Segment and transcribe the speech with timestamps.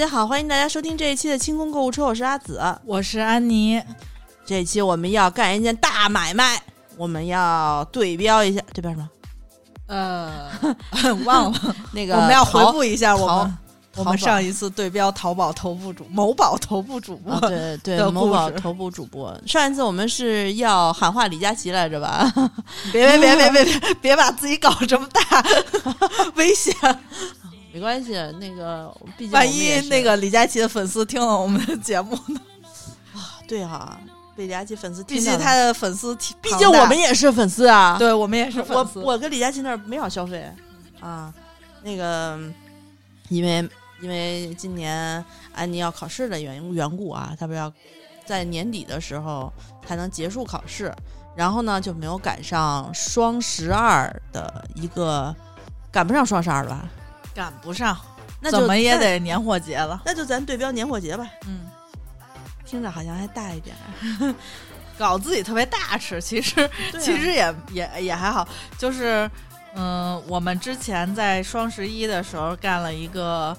[0.00, 2.58] 大家好，欢迎大家收听这一期的清空购物车，我是阿紫。
[2.86, 3.78] 我是安妮。
[4.46, 6.58] 这一期我们要干一件大买卖，
[6.96, 9.10] 我们要对标一下，对标什么？
[9.88, 10.50] 呃，
[11.26, 11.76] 忘了。
[11.92, 13.58] 那个我们要回淘顾一下我们
[13.96, 19.38] 我们上一次对标淘宝头部主某宝头部主播啊，对对，某宝头部主播。
[19.46, 22.26] 上一次我们是要喊话李佳琦来着吧？
[22.90, 25.44] 别别别别别别别把自己搞这么大，
[26.36, 26.74] 危险！
[27.72, 32.40] 没关系，那个毕竟万一那个李佳琦的粉丝听了我们的节目呢？
[33.14, 34.00] 啊对哈、
[34.36, 37.96] 被李佳琦粉丝毕竟他的粉丝体，毕竟我们也是粉丝啊。
[38.00, 39.00] 对我们也是粉丝。
[39.00, 40.48] 我跟李佳琦那儿没少消费
[41.00, 41.32] 啊，
[41.82, 42.38] 那个
[43.28, 43.68] 因为
[44.00, 47.72] 因为今年安妮要考试的缘缘故啊，他不是要
[48.24, 49.52] 在年底的时候
[49.86, 50.94] 才能结束考试，
[51.34, 55.34] 然后呢就没有赶上双十二的一个
[55.90, 56.88] 赶不上双十二了吧？
[57.40, 57.96] 赶不上，
[58.38, 60.02] 那怎么也得年货节了。
[60.04, 61.60] 那就咱对标年货节吧，嗯，
[62.66, 64.34] 听着好像还大一点儿。
[64.98, 68.46] 搞自己特别大吃，其实啊其实也也也还好，
[68.76, 69.30] 就是
[69.74, 73.56] 嗯，我们之前在双十一的时候干了一个。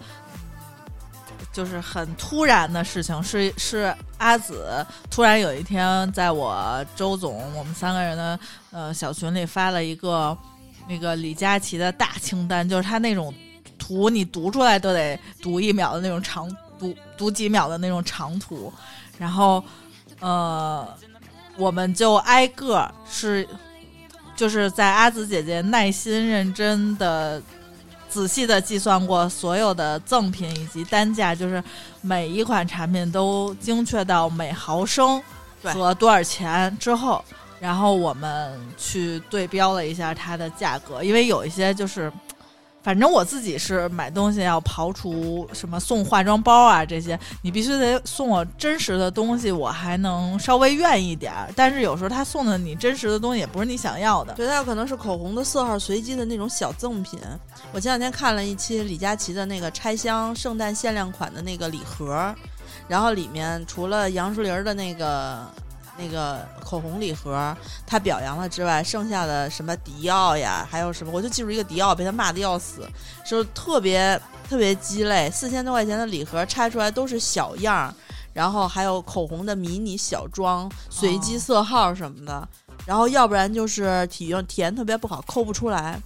[1.51, 8.39] 就是很突然的事情，是是阿紫突然有一天在我周总我们三个人的
[8.71, 10.37] 呃小群里发了一个
[10.87, 13.33] 那个李佳琦的大清单，就是他那种
[13.91, 18.71] 图你读出来都得读一秒的那种长读读几秒的那种长图，
[19.17, 19.61] 然后
[20.21, 20.87] 呃
[21.57, 23.45] 我们就挨个儿是，
[24.33, 27.41] 就是在阿紫姐姐耐心认真的、
[28.07, 31.61] 仔细的计算过所有的赠品以及单价，就是
[31.99, 35.21] 每一款产品都精确到每毫升
[35.61, 37.23] 和多少钱之后，
[37.59, 42.09] 然后我们去对标了一下它的价格，因为有一些就是。
[42.83, 51.49] 反正我自己是买东西要刨除什么送化妆包啊这些，你必须得送我真实的东西，我还能稍微愿意点儿。
[51.55, 54.33] 但是有时候他送的你真实的东西也不是你想要的。
[54.33, 57.19] 对，它有可能是口红的色号随机的那种小赠品。
[57.71, 62.33] 我前两天看了一期李佳琦的那个拆箱圣诞限量款的那个礼盒，
[62.87, 65.45] 然后里面除了杨树林的那个
[66.01, 72.89] 那个口红礼盒，他表扬了之外，剩下的什么迪奥呀，还有什么，我就记住一个迪奥被他骂的要死，
[73.23, 74.19] 说特别
[74.49, 77.93] 特别鸡肋，四千多块钱的礼盒拆出来都是小样儿，
[78.33, 82.47] 然后还有口红的迷你小装、随机哦色号什么的。
[82.83, 86.01] 然后要不然就是体验体验特别不好，抠不出来。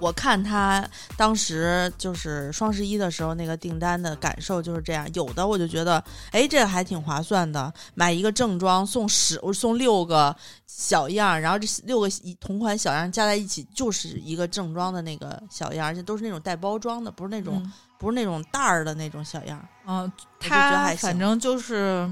[0.00, 0.84] 我看他
[1.16, 6.02] 当时就是双十一的时候那个订单的感受就是这样，有的我就觉得，
[6.32, 10.34] 哎，这个还挺划算的，买一个正装送十，我送六个
[10.66, 19.68] 小样，然后这六个一同款小样加在一起就是一个正装的那个小样，而且都是那种带包装的，不是那种、嗯不是那种袋儿的那种小样儿。
[19.86, 22.10] 嗯，就觉得他还行反正就是，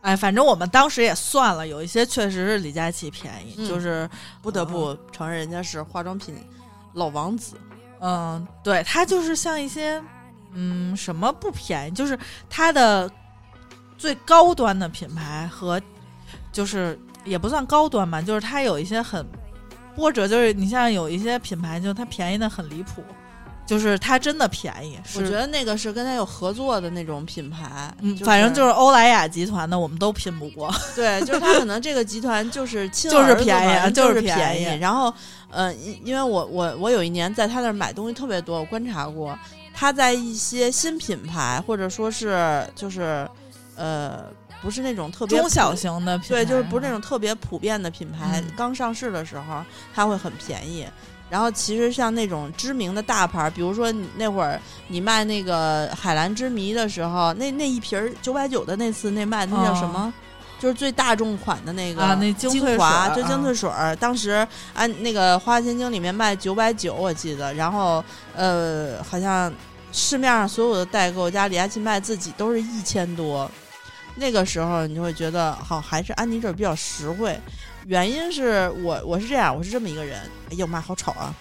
[0.00, 4.08] 哎，反正我们当时也算了，有一些确实是李佳琦便宜，嗯就是
[4.40, 6.36] 不得不承认，人家是化妆品
[6.94, 7.56] 老王子。
[8.00, 10.02] 嗯，对，它就是像一些，
[10.52, 12.18] 嗯，什么不便宜，就是
[12.50, 13.10] 它的
[13.96, 15.80] 最高端的品牌和，
[16.50, 19.24] 就是也不算高端吧，就是它有一些很
[19.94, 23.04] 波折，就是你像有一些品牌，就它便宜的很离谱，
[23.64, 30.72] 就是它真的便宜，我觉得那个是跟他有合作的那种品牌，嗯，就反正就是欧莱雅集团的，我们都拼不过。
[30.96, 34.78] 对，就是他可能这个集团就是亲就是便宜嘛就是是便宜宜。
[34.80, 35.14] 然后，
[35.48, 39.38] 呃，因因为我我我有一年在他那儿买东西特别多，我观察过，
[39.72, 43.26] 他在一些新品牌或者说是就是
[43.76, 44.24] 呃
[44.60, 50.84] 不是那种特别中小型的品牌，对，就是不是那种特别普遍的品牌，嗯刚上市的时候它会很便宜。
[51.32, 60.12] 然后其实像那种知名的大牌儿，比如说你那会儿你卖那个海蓝之谜的时候，那那一瓶儿九百九的那次那卖那叫什么？
[60.60, 63.96] 就是最大众款的那个哦啊那精华，就精粹水儿。
[63.96, 67.54] 当时按那个《花千经》里面卖九百九，我记得。
[67.54, 68.04] 然后
[68.36, 69.50] 呃，好像
[69.90, 73.50] 市面上所有的代购加李佳琦卖自己都是一千多。
[74.16, 77.40] 那个时候你就会觉得，好，还是安妮这儿比较实惠。
[77.86, 80.20] 原因是我我是这样，我是这么一个人。
[80.50, 81.34] 哎呦妈，好吵啊！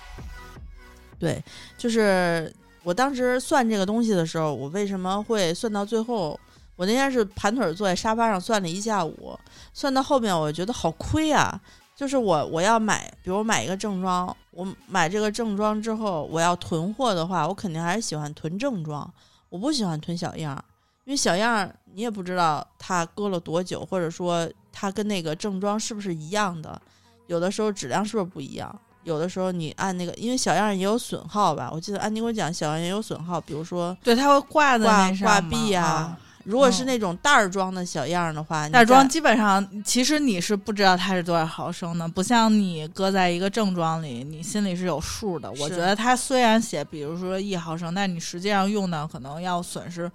[1.19, 1.43] 对，
[1.77, 2.51] 就是
[2.83, 6.39] 我当时算这个东西的时候，我为什么会算到最后？
[6.77, 9.37] 我那天是盘腿坐在沙发上算了一下午，
[9.71, 11.61] 算到后面我觉得好亏啊！
[11.95, 19.07] 就是我我要买，比如买一个正装，我买这个正装之后，我要囤货的话，我肯定还是喜欢囤正装，
[19.49, 20.63] 我不喜欢囤小样，
[21.11, 26.81] 因为小样儿你也不知道它搁了多久，或者说它跟那个正装是不是一样的，
[27.27, 28.73] 有的时候质量是不是不一样。
[29.03, 36.17] 有的时候你按那个，因为小样也有损耗吧，我记得安妮给我讲，小样也有损耗，比如说对，它会挂在挂那挂壁啊。
[36.45, 45.51] 如果是那种袋儿装的小样儿的话，袋装基本上，其实你是不知道它是多少毫升的，不像你搁在一个正装里，你心里是有数的。
[45.59, 50.09] 我觉得它虽然写，比如说一毫升，但你实际上用的可能要损失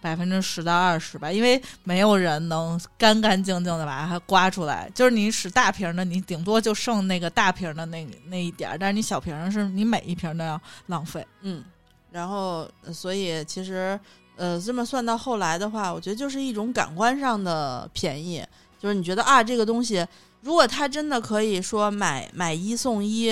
[0.00, 4.90] 百分之十到二十吧，因为没有人能干干净净的把它刮出来。
[4.94, 11.26] 就是你使大瓶的，你顶多就剩那个大瓶的那那一点儿，但是你小瓶儿是你每一瓶都要浪费。
[11.42, 11.64] 嗯，
[12.10, 13.98] 然后所以其实
[14.36, 18.44] 呃这么算到后来的话，我觉得就是一种感官上的便宜，
[18.80, 20.06] 就是你觉得啊这个东西。
[20.40, 23.30] 如果他真的可以说买买一送一，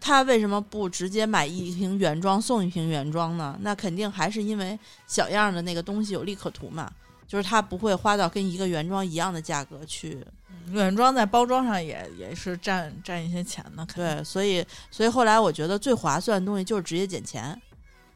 [0.00, 3.56] 他为什么不直接买一瓶原装送一瓶原装呢？
[3.60, 6.90] 那肯定还是因为小样的那个东西有利可图嘛，
[7.26, 10.24] 就是他不会花到跟一个原装一样的价格去。
[10.72, 17.60] 原装在包装上也也是占占一些钱的，对，所以所以后来我觉得最划算的东西就是直接减钱，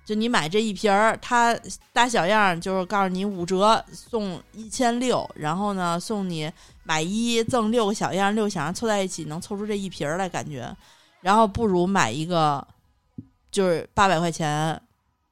[0.05, 1.59] 就你买这一瓶儿，它
[1.93, 6.51] 大小样就是告诉你五折送一千六，然后呢送你
[6.83, 10.71] 买一赠六个小样，六个小样凑在一起能凑出这一瓶儿来，感觉，
[11.21, 12.67] 然后不如买一个
[13.51, 14.79] 就是八百块钱，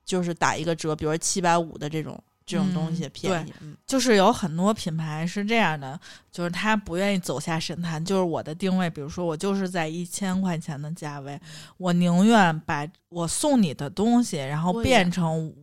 [0.06, 3.76] 就是打一个折，比如说七百五的这种这种东西嗯便宜，嗯。
[3.86, 5.98] 就是有很多品牌是这样的，
[6.30, 11.40] 就是他不愿意走下神坛，就是我的定位，比如说我就是在一千块钱的价位，
[11.76, 15.61] 我宁愿把我送你的东西，然后变成五，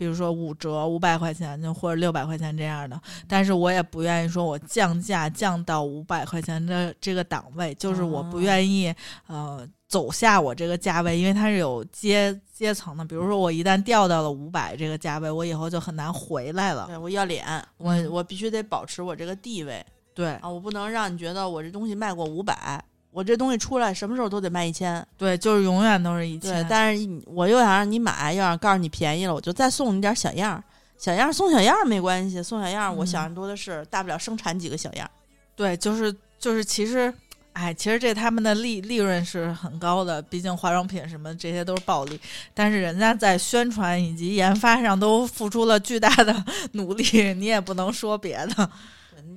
[0.00, 2.98] 比如说五折五百块钱就或者六百块钱这样的，
[3.28, 8.94] 但是我也不愿意说我降价降到五百块钱的这个档位，就是我不哦愿意
[9.26, 16.86] 呃走下我这个价位，因为它是有阶阶层的，比如说我一旦掉到了五百这个价位，我以后就很难回来了。
[16.86, 17.44] 对我要脸，
[17.76, 19.84] 我嗯我必须得保持我这个地位。
[20.14, 25.06] 对啊，我不能让你觉得我这东西卖过五百，我这东西出来什么时候都得卖一千。
[25.16, 26.66] 对，就是永远都是一对千，。
[26.68, 30.62] 但是我又想让你买，又想告诉你便宜了，我就再送你点小样儿。
[30.98, 35.10] 小样儿送小样儿没关系，送小样儿我嗯想的多的是，大不了生产几个小样儿。
[35.56, 37.12] 对，就是就是，其实，
[37.54, 42.20] 哎，其实这他们的利利润是很高的，毕竟化妆品什么这些都是暴利，
[42.52, 48.70] 但是人家在宣传以及研发上都付出了巨大的努力，你也不能说别的。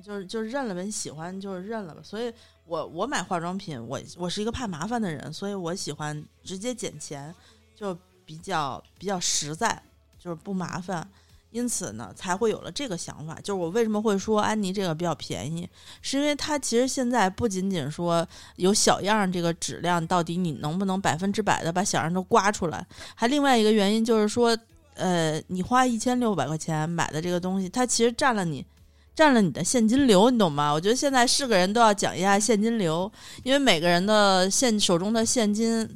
[0.02, 2.00] 就是就是认了呗，你喜欢就是认了吧。
[2.02, 2.30] 所以
[2.66, 7.34] 我我买化妆品，我我是一个怕麻烦的人，所以我喜欢直接减钱，
[7.74, 9.82] 就比较比较实在，
[10.18, 11.06] 就是不麻烦。
[11.50, 13.36] 因此呢，才会有了这个想法。
[13.36, 15.68] 就是我为什么会说安妮这个比较便宜，
[16.02, 18.26] 是因为它其实现在不仅仅说
[18.56, 22.84] 有小样这个质量，到底你能不能百分之百的把小样都刮出来，
[23.14, 24.58] 还另外一个原因就是说，
[24.94, 28.66] 呃，你花一千六百块钱买的这个东西，它其实占了你。
[29.14, 30.72] 占了你的现金流，你懂吗？
[30.72, 33.10] 我觉得现在是个人都要讲一下现金流，
[33.42, 35.88] 因为每个人的现手中的现金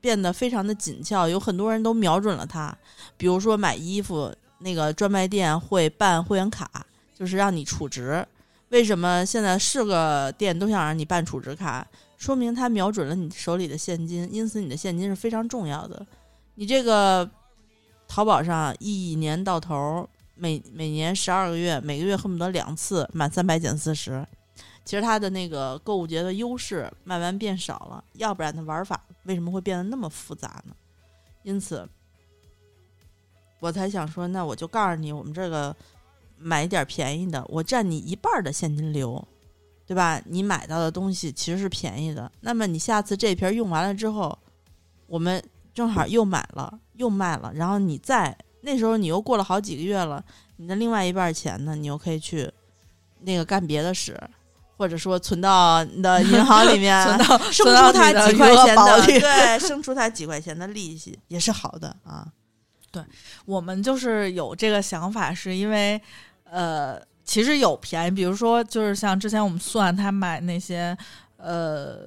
[0.00, 2.76] 变得非常的紧俏，有很多人都瞄准了它。
[3.16, 6.68] 比如说买衣服，那个专卖店会办会员卡，
[7.18, 8.26] 就是让你储值。
[8.68, 11.86] 为什么现在是个店都想让你办储值卡？
[12.18, 16.06] 说明他瞄准了你手里的现金，因此你的现金是非常重要的。
[16.56, 17.28] 你这个
[18.06, 20.06] 淘宝上一年到头，
[20.40, 24.26] 每每年十二个月，每个月恨不得两次，满三百减四十。
[24.82, 30.74] 其实它的那个购物节的优势慢慢变少了，要不然的玩法为什么会变得那么复杂呢？
[31.42, 31.86] 因此，
[33.60, 35.76] 我才想说，那我就告诉你，我们这个
[36.38, 39.22] 买一点便宜的，我占你一半的现金流，
[39.86, 40.20] 对吧？
[40.24, 44.36] 你买到的东西其实是便宜的，那么你下次这瓶用完了之后，
[45.06, 45.42] 我们
[45.74, 50.24] 正好又买了又卖了，然后你再那时候你又过了好几个月了，
[50.56, 52.50] 你的另外一半儿钱呢，你又可以去
[53.20, 54.18] 那个干别的使。
[54.76, 62.26] 或者说存到你的 银行里面，存到生存到出它你的余额几块钱的，对， 生出他几块钱的利息也是好的啊。
[62.90, 63.04] 对
[63.44, 66.00] 我们就是有这个想法，是因为
[66.44, 70.96] 呃，其实有便宜，比如说就是像之前我们算他买那些
[71.36, 71.98] 呃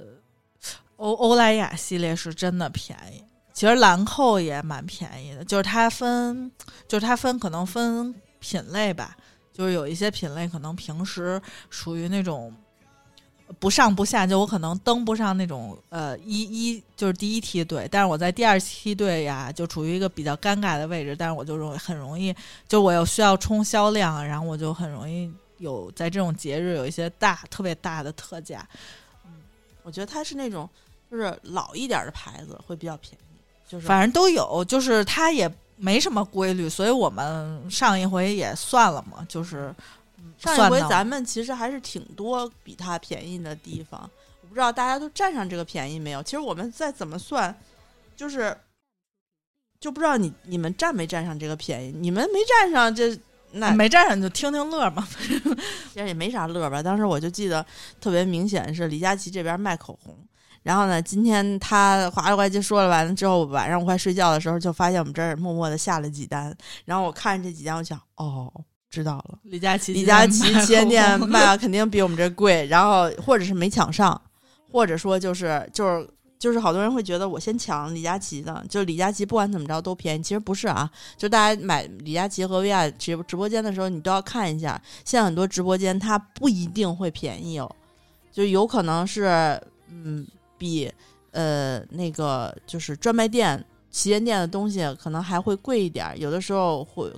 [0.96, 3.23] 欧欧莱雅系列是真的便宜。
[3.54, 6.50] 其实兰蔻也蛮便宜的，就是它分，
[6.88, 9.16] 就是它分可能分品类吧，
[9.52, 12.52] 就是有一些品类可能平时属于那种
[13.60, 22.34] 不上不下，就我可能登不上那种呃一一就是第一梯队，但是我在第二梯队呀，就处于一个比较尴尬的位置，但是我就容很容易，
[22.66, 28.66] 就我又需要冲销量，然后我就很容易有在这种节日有一些大特别大的特价。
[29.24, 29.30] 嗯
[29.84, 30.68] 我觉得它是那种
[31.08, 33.33] 就是老一点的牌子会比较便宜，
[33.68, 39.74] 就是反正都有，就是它也没什么规律，所以我们上一回也算了嘛，就是
[40.18, 44.08] 嗯上一回咱们其实还是挺多比它便宜的地方。
[44.42, 46.22] 我不不知道大家都占上这个便宜没有。
[46.22, 47.52] 其实我们再怎么算，
[48.14, 48.56] 就是
[49.80, 51.90] 就不知道你你们占没占上这个便宜。
[51.90, 53.18] 你们没占上，这
[53.50, 55.04] 那没占上就听听乐嘛。
[55.92, 56.80] 其实也没啥乐吧。
[56.80, 57.66] 当时我就记得
[58.00, 60.16] 特别明显是李佳琦这边卖口红，
[60.64, 66.52] 然后呢，今天他哗啦呱唧说了完了之后，晚上我快睡觉的时候，就发现我们这儿默默的下了几单。
[66.84, 68.52] 然后我看着这几单，我想，哦，
[68.90, 74.20] 知道了，李佳琦，李佳琦旗舰店卖卖的肯定比我们这贵，然后或者是没抢上，
[74.72, 76.08] 或者说就是就是。
[76.36, 80.90] 就是好多人会觉得我先抢李佳琦的，就李佳琦不管怎么着都便宜，其实不是啊。
[81.16, 87.76] 就大家买李佳琦和薇娅直直播间的时候，你都要看一下，现在很多直播间它不一定会便宜哦，
[88.30, 90.26] 就有可能是嗯
[90.58, 90.92] 比
[91.32, 97.12] 呃那个就是专卖店、旗舰店的东西可能还会贵一点，有的时候会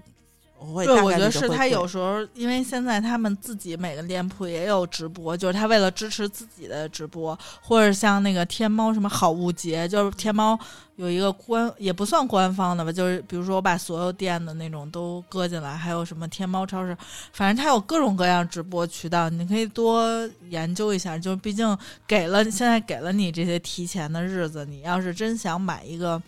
[0.59, 10.59] 会对，我觉得是他有时候，因为现在他们自己每个店铺也有直播，就是他为了支持自己的直播，或者像那个天猫什么好物节，就是天猫
[10.97, 16.97] 有一个官也不算官方的吧，就是比如说我把所有店的那种都搁进来，还有什么天猫超市，
[17.33, 21.19] 反正它有各种各样直播渠道，你可以多研究一下。
[21.19, 26.21] 就毕竟给了现在给了你这些提前的日子，你要是真想买一个，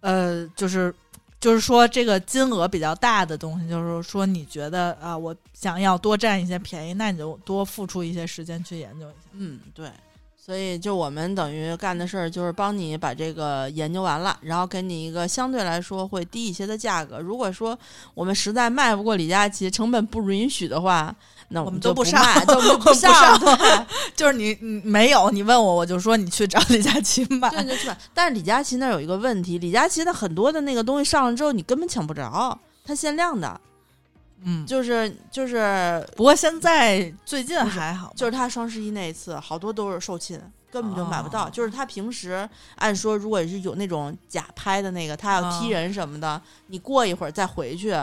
[0.00, 0.94] 呃，就是。
[1.40, 9.30] 就是说，这个金额比较大的东西，就是说，你觉得啊，我想要多占一些便宜，那你就多付出一些时间去研究一下。
[9.32, 9.90] 嗯，对，
[10.36, 17.18] 所以就我们等于干的事儿就是帮你把这个研究完了，然后给你一个相对来说会低一些的价格。
[17.18, 17.78] 如果说
[18.12, 21.14] 我们实在卖不过李佳琦，成本不允许的话，
[21.52, 23.38] 那我们就不上卖，就 不不上。
[24.14, 27.50] 就是你你没有，你问我，我就说你去找 李佳琦买。
[27.50, 27.96] 对，就去买。
[28.14, 33.60] 但是李佳琦那儿有一个问题，李佳琦的很多的那个东西上了之后，你根本抢不着，它限量的，
[34.44, 40.38] 嗯，就是就是不过现在最近还好，就是他双十一那一次，好多都是售罄，
[40.70, 41.46] 根本就买不到。
[41.46, 47.94] 哦就是他平时按说，如果是有那种假拍的那个，他要踢哦人什么的，你过一会儿再回去，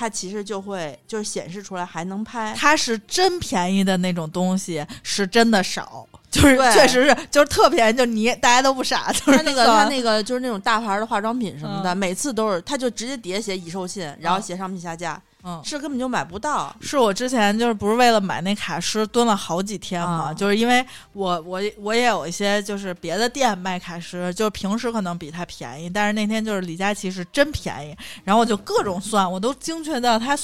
[0.00, 2.54] 他其实就会就是显示出来还能拍。
[2.56, 15.22] 它是真便宜的那种东西，是真的少，就是对确实是就是特便宜，就你大家都不傻，就是他那个算他那个就是那种大牌的化妆品什么的，嗯每次都是他就直接底下写已售罄，然后写商品下架，嗯。
[15.64, 16.74] 是根本就买不到。
[16.80, 30.38] 是我之前就是不是为了买那卡诗蹲了好几天嘛，啊就是因为我我我也有一些就是别的店卖卡诗，就是平时可能比它便宜，但是那天就是李佳琦是真便宜，然后我就各种算，我都精确到他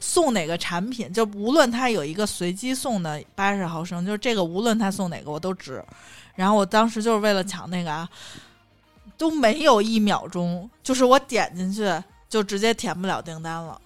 [0.00, 5.82] 送哪个产品，就无论他有一个随机送的八十毫升，就是这个无论他送哪个我都值，
[6.34, 8.06] 然后我当时就是为了抢那个啊，
[9.16, 11.90] 都没有一秒钟，就是我点进去
[12.28, 13.80] 就直接填不了订单了。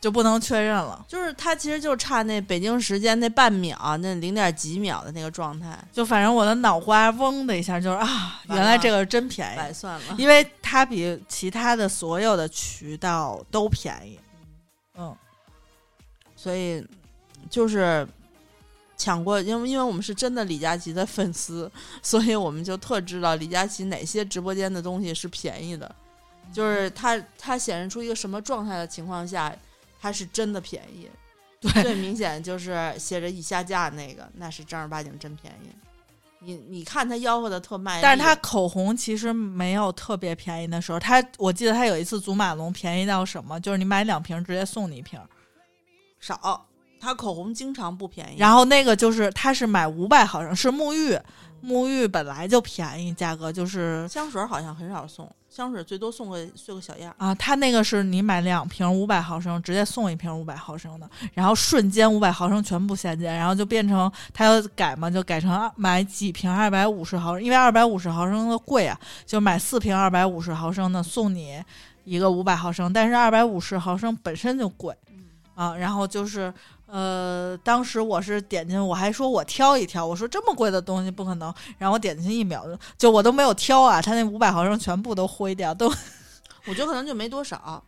[0.00, 10.14] 就不能确认了，就是他其实就差那北京时间那半秒，那零点几秒的那个状态，就反正我的脑瓜嗡的一下，就是啊，原来这个真便宜，白算了。
[10.16, 14.20] 因为它比其他的所有的渠道都便宜。
[14.96, 15.16] 嗯，
[16.36, 16.86] 所以
[17.50, 18.06] 就是
[18.96, 21.68] 抢过，因为因为我们是真的李佳琦的粉丝，
[22.02, 25.92] 所以我们就特知道李佳琦哪些直播间的东西是便宜的，
[26.52, 29.52] 就是它它显示出一个什么状态的情况下，
[30.00, 31.08] 它是真的便宜。
[31.60, 35.68] 对最明显就是写着已下架那个，那是正儿八经真便宜。
[36.38, 45.18] 你你看他吆喝的特卖力，但是他口红其实没有特别便宜的时候，他我记得他有一次祖马龙便宜到什么，就是你买两瓶直接送你一瓶，
[46.20, 46.64] 少，
[47.00, 48.38] 他口红经常不便宜。
[48.38, 51.18] 然后那个就是他是买五百毫升，是沐浴，
[51.60, 57.14] 沐浴本来就便宜，价格就是香水好像很少送，香水最多送个送个小样。
[57.18, 71.62] 啊，他那个是你买两瓶五百毫升，直接送一瓶五百毫升的，然后瞬间五百毫升全部下架，然后就变成他要改嘛，就改成买几瓶二百五十毫升，因为二百五十毫升的贵啊，就买四瓶二百五十毫升的送你
[72.04, 74.94] 一个五百毫升，但是二百五十毫升本身就贵
[75.54, 76.52] 啊，然后就是
[76.90, 85.86] 呃，当时我是点进，我还说我挑一挑，我说这么贵的东西不可能，然后我点进去一秒就就我都没有挑啊，他那五百毫升全部都灰掉，都
[86.66, 87.84] 我觉得可能就没多少，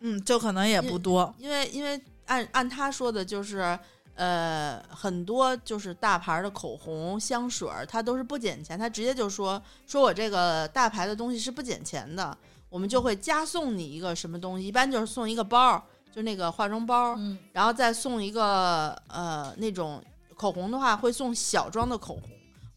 [0.00, 1.34] 嗯，就可能也不多。
[1.38, 3.78] 因为因为按按他说的，就是
[4.14, 12.34] 呃很多就是大牌的口红、香水儿，它都是不减钱，他直接就说说我这个大牌的东西是不减钱的，
[12.70, 15.82] 我们就会加送你一个什么东西，一般就是送一个包儿，
[16.14, 20.00] 就那个化妆包，嗯，然后再送一个呃那种
[20.36, 22.30] 口红的话，会送小装的口红，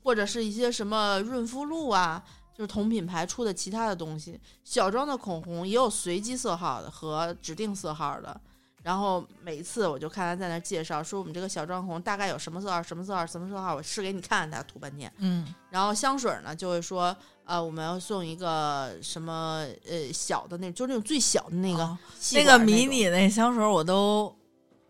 [0.03, 4.39] 或者是一些什么润肤露啊，就是同品牌出的其他的东西。
[4.63, 8.41] 小装的口红也有随机色号的和指定色号的，
[8.81, 15.11] 然后每一次我就看他在那介绍，说我们这个小装红大概有什么色号、什么色号、什么色号，我试给你看，他涂半天。
[15.17, 17.15] 嗯，然后香水呢，就会说，
[17.47, 21.97] 呃，我们要送一个什么呃小的那，就是那种最小的那个、哦
[22.33, 24.35] 那个迷你那香水我都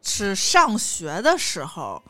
[0.01, 2.01] 是上学的时候，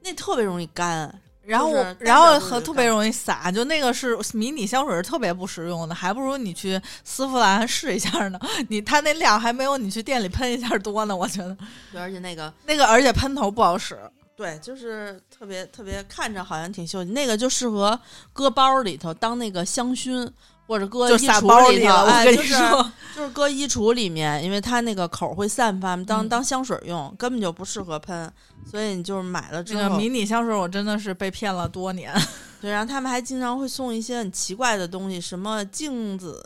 [0.00, 1.20] 那特别容易干。
[1.44, 8.38] 然后我就是然后和特别容易洒，就那个是迷你香水是特别不实用的，还不如你去丝芙兰试一下呢。
[8.70, 11.54] 你它那量还没有你去店里喷一下多呢，我觉得
[11.90, 13.98] 对，而且那个那个而且喷头不好使。
[14.34, 17.98] 对，就是特别特别看着好像挺秀气，那个就适合
[18.32, 20.28] 搁包里头当那个香薰，
[20.66, 21.94] 或者搁衣橱里头。
[22.06, 28.32] 哎，就是说，就是搁衣橱里面，因为它那个口会散发，当嗯当香水用，根本就不适合喷。
[28.68, 32.12] 所以你就是买了之后，这个迷你香水我真的是被骗了多年。
[32.60, 36.42] 对，然后他们还经常会送一些很奇怪的东西，什么镜子，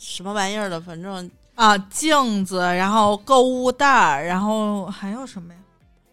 [0.00, 5.60] 什么玩意儿的，反正啊，镜子，然后购物袋儿，然后还有什么呀？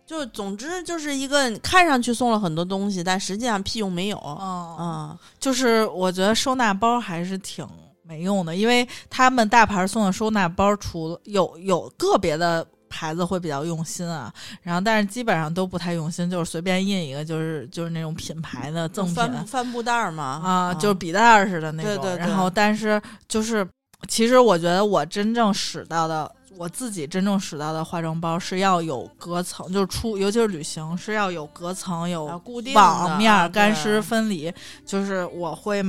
[0.06, 4.18] 就总之就是一个看上去送了很多东西，但实际上屁用没有。
[4.18, 7.68] 哦，嗯，就是我觉得收纳包还是挺
[8.04, 14.32] 没用的，因为他们大牌送的收纳包，除了有有个别的牌子会比较用心啊，
[14.62, 21.96] 然后但是基本上都不太用心，就是随便印一个，就是就是那种品牌的赠品帆帆布袋儿嘛，啊，就是笔袋儿似的那种。
[21.96, 23.68] 对对对然后但是就是，
[24.08, 26.32] 其实我觉得我真正使到的。
[26.58, 34.54] 我自己真正使到的化妆包是要有隔层，就是出，尤其是旅行是要有隔层，有啊固定的网面干湿分离，
[34.86, 35.84] 就是我会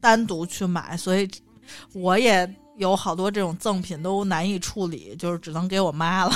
[0.00, 1.28] 单独去买，所以
[1.92, 6.32] 我也有好多这种赠品都难以处理，就是只能给我妈了。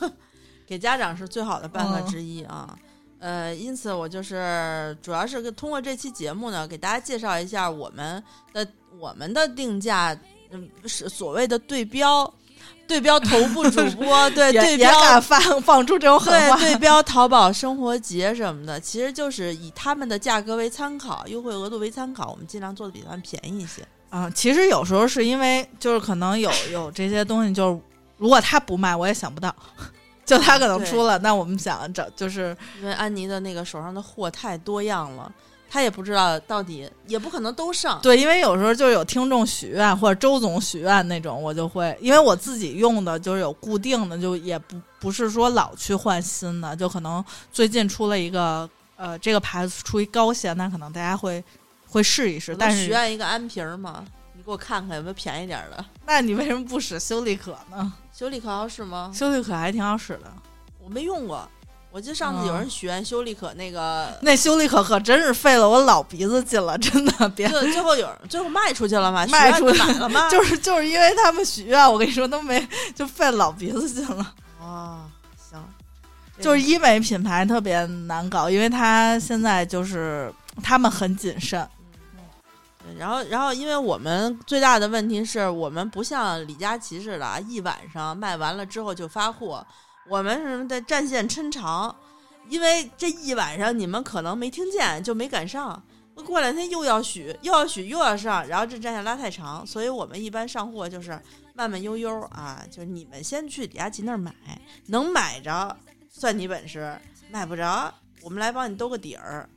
[0.66, 2.76] 给家长是最好的办法嗯之一啊。
[3.18, 8.66] 呃，因此我就是主要是通过这期节目呢，给大家介绍一下我们的
[8.98, 10.18] 我们的定价，
[10.50, 12.30] 嗯，是所谓的对标，
[12.86, 23.86] 对标头部主播， 对对标敢放 放出这种狠话，对对标淘宝生活节什么的，其实就是以他们的价格为参考，优惠额度为参考，我们尽量做的比他们便宜一些。
[24.08, 27.80] 啊、其实有时候是因为就是可能有 有这些东西，就是
[28.16, 29.54] 如果他不卖，我也想不到。
[30.24, 35.30] 就他可能出了，那我们想找就是因为安妮的那个手上的货太多样了，
[35.68, 38.00] 她也不知道到底，也不可能都上。
[38.02, 51.42] 对，因为有时候就有听众许愿或者周总许愿那种，我就会因为我自己用的就是有固定的，就也不不是说老去换新的，就可能最近出了一个呃这个牌子出一高线，那可能大家会
[51.88, 52.54] 会试一试。
[52.56, 55.84] 但是许愿一个安瓶儿嘛，你给我看看有没有便宜点儿的。
[56.06, 57.92] 那你为什么不使修丽可呢？
[58.12, 59.12] 修丽可好使吗？
[59.14, 60.32] 修丽可还挺好使的，
[60.82, 61.46] 我没用过。
[61.96, 67.48] 我记得上次有人许愿修丽可那个， 那修丽可可真是费了我老鼻子劲了，真的别。
[67.48, 69.26] 最最后有人最后卖出去了吗？
[69.28, 70.28] 卖出去了吗？
[70.28, 74.34] 就是就是因为他们许愿，我跟你说都没就费老鼻子劲了。
[74.60, 75.06] 哦，
[75.38, 75.58] 行，
[76.38, 80.30] 就是医美品牌特别难搞，因为它现在就是
[80.62, 81.66] 他们很谨慎。
[82.84, 89.66] 对然后，然后，因为我们最大的问题是我们不像李佳琦似的啊，一晚上卖完了之后就发货，
[90.08, 91.94] 我们什么的战线抻长，
[92.48, 95.82] 因为这一晚上你们可能没听见，就没赶上。
[96.24, 101.20] 过两天又要许，又要许，又要上，然后这战线拉太长，所以我们一般上货就是
[101.54, 104.32] 慢慢悠悠啊，就是你们先去李佳琦那儿买，
[104.86, 105.76] 能买着
[106.08, 106.98] 算你本事，
[107.30, 107.92] 买不着
[108.22, 109.48] 我们来帮你兜个底儿。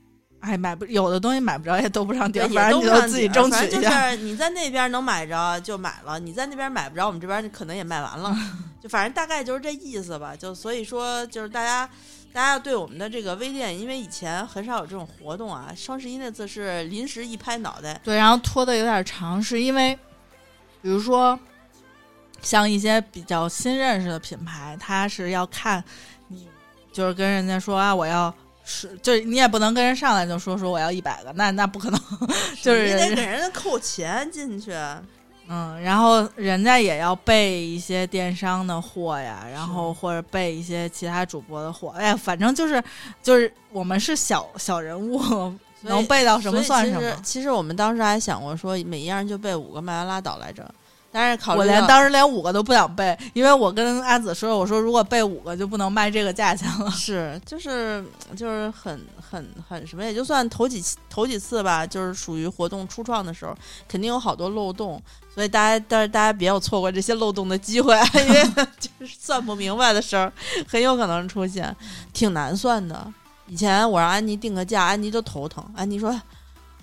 [0.41, 4.09] 哎，买不有的东西买不着也兜不上底儿，反正你就自己争取一下。
[4.09, 8.33] 是你在那边能买着就买了，你在那边买不着，我们这边可能也卖完了，
[8.81, 10.33] 就反正大概就是这意思吧。
[10.33, 11.85] 就所以说，就是大家
[12.31, 19.93] 大家对我们的这个微店，因为以前很少有这种活动啊，双十一那次是临时一拍脑袋，对，然后拖的有点长，是因为
[20.81, 21.37] 比如说
[22.41, 25.83] 像一些比较新认识的品牌，它是要看
[26.29, 26.47] 你，
[26.93, 28.33] 就是跟人家说啊，我要。
[28.71, 31.99] 是，就是你也不能跟人上来就说说我要一百个，那那不可能，
[32.61, 34.71] 就是你得给人家扣钱进去。
[35.47, 42.83] 嗯，然后人家也要备一些电商的货呀，然后或者备一些其他主播的货，哎呀，反正就是
[43.23, 45.19] 就是我们是小小人物，
[45.81, 47.11] 能备到什么算什么。
[47.23, 50.63] 其实我们当时还想过说，每一样就备五个，卖完拉倒来着。
[51.11, 56.91] 但是考虑我连当时连五个都不想背，因为我跟阿紫说，我说如果背五个就不能卖这个价钱了。
[56.91, 58.05] 是，就是
[58.37, 65.01] 就是很很很什么，也就算头几头几次吧，就是属于活动初创的时候，肯定有好多漏洞，
[65.33, 68.43] 所以大家但是大家别有错过这些漏洞的机会，因为
[68.79, 70.31] 就是算不明白的时候，
[70.67, 71.75] 很有可能出现，
[72.13, 73.11] 挺难算的。
[73.47, 76.21] 以前我让安妮定个价，安妮都头疼，安妮说。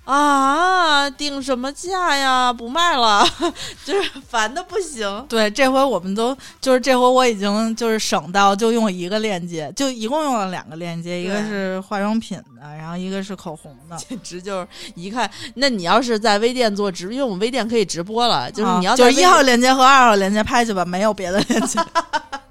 [0.07, 2.53] 啊，定什么价呀？
[2.53, 3.27] 不卖了，
[3.85, 5.27] 就是烦的不行。
[5.29, 13.97] 对，这回我们都就是这回我已经就是省到就用一个链接，就一共用了两个链接，一个是化妆品的，然后一个是口红的。
[13.97, 21.81] 简直就是一看，那你要是在微店做直，因为我们微店可以直播了，就是啊你要就是一号链接和二号链接拍去吧，没有别的链接。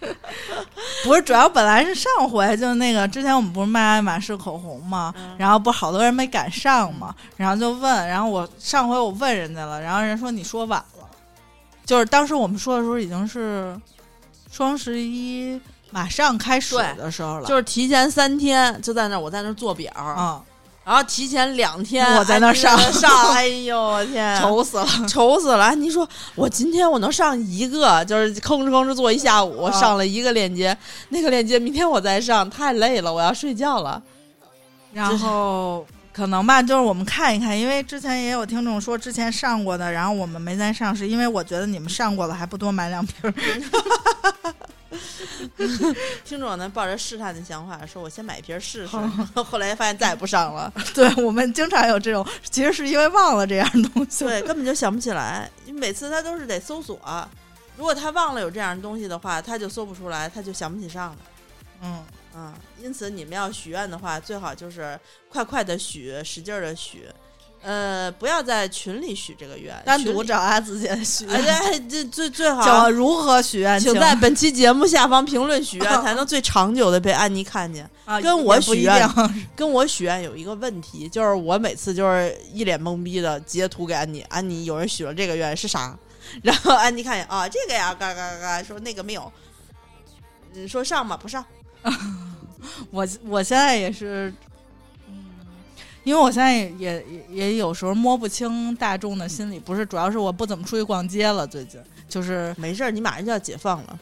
[1.04, 5.34] 不是，主要本来是上回就那个之前我们不是卖爱马仕口红嘛，嗯。
[5.38, 11.08] 然后不好多人没赶上嘛，然后就问，然后我上回我问人家了，然后人说你说晚了，
[11.84, 13.78] 就是当时我们说的时候已经是
[14.50, 20.42] 双十一马上开始的时候了，就是提前三天就在那，我在那做表，啊、
[20.86, 24.86] 然后提前两天我在那儿上上，哎呦我天， 愁死了。
[25.08, 25.64] 愁死了！
[25.64, 34.00] 安妮说：“我今天我能上一个，就是吭哧吭哧坐一下午，啊上了一个链接，那个链接明天我再上，太累了，我要睡觉了。
[34.92, 43.34] 然后可能吧，就是我们看一看，因为之前也有听众说之前上过的，然后我们没再上，是因为我觉得你们上过了还不多买两瓶儿。
[46.24, 48.96] 听众呢抱着试探的想法说：“我先买一瓶试试。”
[49.42, 54.24] 后来发现再也不上了， 对我们经常有这种，其实是因为忘了这样东西。
[54.24, 56.98] 对，根本就想不起来，每次他都是得搜索。
[57.76, 61.16] 如果他忘了有这样的东西的话，他就搜不出来，他就想不起上了。
[61.82, 62.04] 嗯，
[62.34, 67.06] 啊、因此你们要许愿的话，最好就是快快的许，使劲的许，
[67.66, 77.84] 呃，不要在群里许这个愿，单独找阿紫姐许哎，愿，对，这最最好叫如何许愿，请在本期节目下方评论许愿， 才能最长久的被安妮看见。
[78.04, 79.10] 啊跟我许愿
[79.56, 85.98] 跟我许愿有一个问题，就是我每次就是一脸懵逼的截图给安妮，安妮有人许了这个愿是啥？
[86.42, 89.32] 然后安妮看见啊，这个呀，嘎嘎嘎嘎，说那个没有，
[90.52, 91.44] 你，说上吧，不上。
[92.90, 94.36] 我我现在也是，嗯，
[96.06, 103.98] 因为我现在也也也也有时候摸不清大众的心理，不是，主要是我不怎么出去逛街了，最近就是没事儿，你马上就要解放了。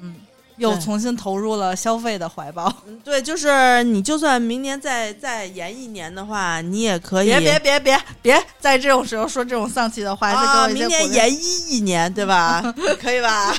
[0.00, 0.14] 嗯，
[0.56, 2.72] 又重新投入了消费的怀抱。
[2.86, 12.62] 嗯，对，就是你就算明年再再延一年的话，你也可以别别别别别在这种时候说这种丧气的话，啊，我 明年延一一年，对吧？
[13.00, 13.52] 可以吧？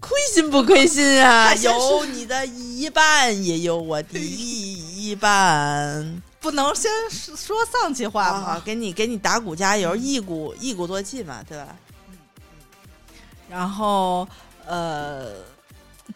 [0.00, 1.54] 亏心不亏心啊？
[1.54, 6.22] 有你的一半，也有我的一半。
[6.40, 8.62] 不能先说丧气话好好，吗？
[8.64, 11.76] 给你给你打鼓加油，一鼓一鼓作气嘛，对吧？
[12.08, 12.16] 嗯
[13.50, 14.26] 然后
[14.64, 15.32] 呃，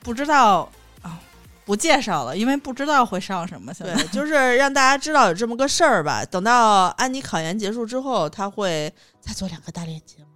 [0.00, 0.70] 不知道
[1.02, 1.20] 啊，
[1.64, 3.74] 不介绍了，因为不知道会上什么。
[3.74, 6.24] 现在对， 就是让大家知道有这么个事儿吧。
[6.24, 10.28] 等到安妮考研结束之后，他会再做两个大链接吗？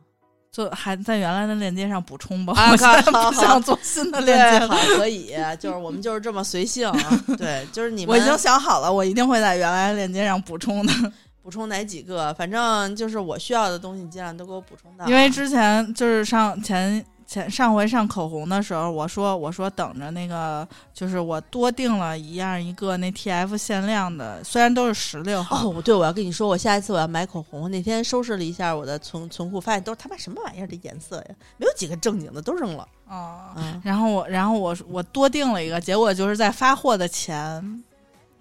[0.59, 2.53] 就还在原来的链接上补充吧。
[2.57, 6.99] 啊我不想做新的链接好，可以，就是我们就是这么随性啊。
[7.39, 10.93] 对，就是你们我已经想好了，我一定会在原来的链接上补充的，
[11.43, 15.07] 补充哪几个，反正就是我需要的东西，你尽量都给我补充到。
[15.07, 27.71] 因为之前就是上前前上回上口红的时候，我说我说等着那个，就是我多订了一样一个那 TF 限量的，虽然都是十六号，哦，对，我要跟你说，我下一次我要买口红。
[27.71, 32.89] 那天收拾了一下我的存存库，发现都是他妈什么玩意儿的颜色呀，没有几个正经的，都扔了。
[33.07, 37.85] 啊、嗯，然后我然后我我多订了一个，结果就是在发货的前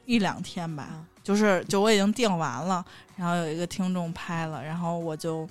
[0.05, 2.85] 一两天吧，啊就是就我已经订完了，
[3.17, 5.45] 然后有一个听众拍了，然后我就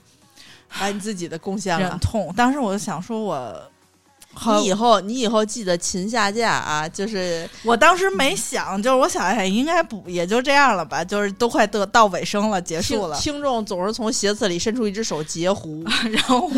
[0.78, 1.88] 把你自己的贡献了。
[1.88, 3.62] 忍痛，当时我就想说我。
[4.38, 13.16] 好你以后你以后记得勤下架啊，就是我当时没想，就是我想，哎，应该不也就这样了吧，就是都快得到尾声了，结束了。
[13.18, 15.82] 听听众总是从鞋子里伸出一只手截胡。
[16.12, 16.50] 然后，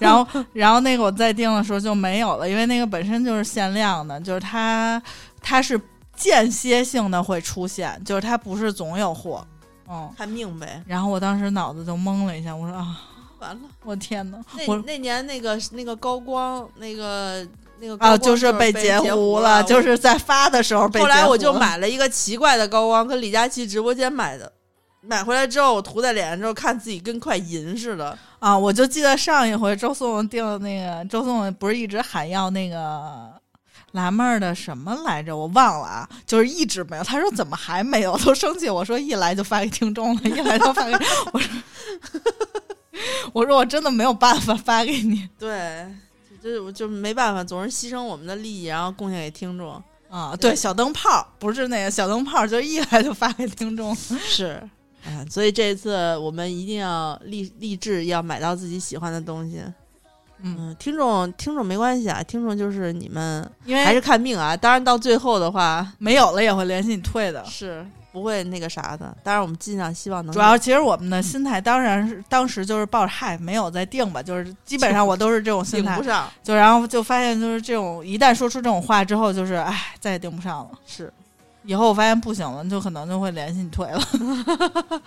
[0.00, 5.02] 然后，然后那个我再订的时候就没有了，因为那个本身就是限量的，就是它
[5.42, 5.78] 它是
[6.16, 9.46] 间歇性的会出现，就是它不是总有货。
[9.90, 12.98] 嗯，看命呗，然后我当时脑子就懵了一下，我说啊，
[13.38, 13.68] 完了。
[13.84, 17.46] 我天哪，那我那年那个那个高光，那个
[17.80, 24.52] 那个高啊，光就是被截胡了，就是在发的时候被截后来我就买了一个奇怪的高光，跟李佳琦直播间买的。
[25.02, 28.18] 买回来之后，我涂在脸上之后，看自己跟块银似的。
[28.40, 33.30] 啊，我就记得上一回周颂订的那个，周颂不是一直喊要那个
[33.92, 35.36] 蓝妹儿的什么来着？
[35.36, 37.04] 我忘了啊，就是一直没有。
[37.04, 38.18] 他说怎么还没有？
[38.18, 38.68] 都生气。
[38.68, 40.92] 我说一来就发给听众了，一来就发给
[41.32, 41.62] 我说，
[43.32, 45.86] 我说我真的没有办法发给你对，
[46.42, 49.82] 就就就没办法，总是牺牲我们的利益，然后贡献给听众。
[50.08, 50.30] 啊。
[50.36, 53.94] 对对，小灯泡不是那个小灯泡，就一来就发给听众。
[54.20, 54.62] 是，
[55.04, 59.60] 啊，所以这一次我们一定要立立志要买到自己喜欢的东西。
[60.42, 64.56] 嗯，嗯，听众听众没关系啊，听众就是你们因为还是看命啊。
[64.56, 67.44] 当然到最后的话没有了也会联系你退的。
[67.46, 67.84] 是
[68.16, 69.14] 不会那个啥的。
[69.22, 80.70] 当然我们尽量希望能主要其实我们的心态当然是当时就是抱着嗨，没有再定吧，就是基本上我都是这种心态顶不，上，就然后就发现就是这种一旦说出这种话之后，就是哎再也定不上了。
[80.86, 81.12] 是
[81.64, 84.00] 以后我发现不行了，就可能就会联系你退了，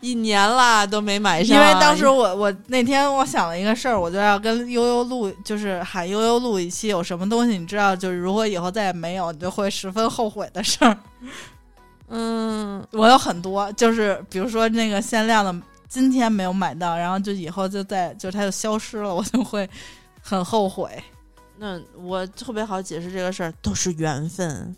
[0.00, 10.96] 一年啦都没买上，因为当时我我那天我想了一个事儿，我就要跟悠悠录，就是喊悠悠录一期有什么东西你知道，就是如果以后再也没有，你就会十分后悔的事儿。
[12.08, 15.54] 嗯，我有很多，就是比如说那个限量的，
[15.88, 19.68] 今天没有买到，然后就以后就在就它就消失了，我就会
[20.20, 20.90] 很后悔。
[21.58, 24.74] 那我特别好解释这个事儿，都是缘分。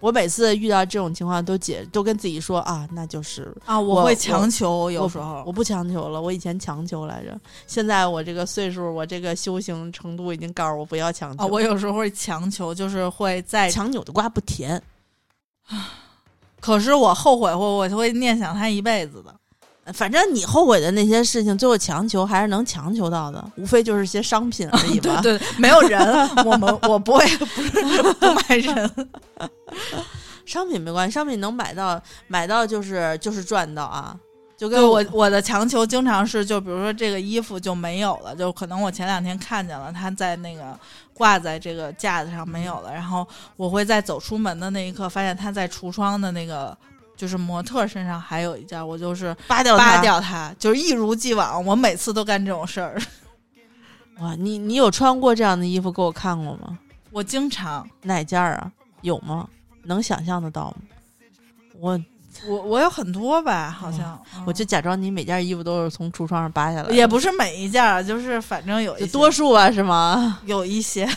[0.00, 11.42] 我每次遇到这种情况都解都跟自己说啊，那就是啊，我会强求，有时候我不强求了，我以前强求来着，现在我这个岁数，我这个修行程度已经告诉我不要强求。
[11.42, 14.82] 啊，我有时候会强求，就是会在，强扭的瓜不甜，
[16.64, 19.92] 可是我后悔或我就会念想他一辈子的。
[19.92, 25.20] 反正你后悔的那些事情，最后强求还是能强求到的，无非就是些商品而已吧。
[25.20, 26.00] 对对，没有人，
[26.42, 29.08] 我们我不会不是不买人。
[30.46, 34.16] 商品没关系，商品能买到，买到就是就是赚到啊。
[34.56, 40.78] 就跟我我的强求经常是，就比如说这个衣服就没有了，就可能我前两天看见了，他在那个
[41.14, 46.76] 挂在这个架子上没有了，然后我会在走出门的那一刻发现它在橱窗的那个
[47.16, 50.00] 就是模特身上还有一件，我就是扒掉扒。
[50.02, 53.00] 掉它，就是一如既往，我每次都干这种事儿，
[54.18, 56.78] 哇，你你有穿过这样的衣服给我看过吗？
[57.10, 57.88] 我经常。
[58.02, 58.72] 哪件儿啊？
[59.02, 59.48] 有吗？
[59.84, 60.76] 能想象得到吗？
[61.78, 62.00] 我
[62.46, 70.38] 我我有很多吧，好像、我就假装你每件衣服都是从橱窗上扒下来，也不是每一件，就是反正有多数啊，是吗？
[70.46, 71.08] 有一些，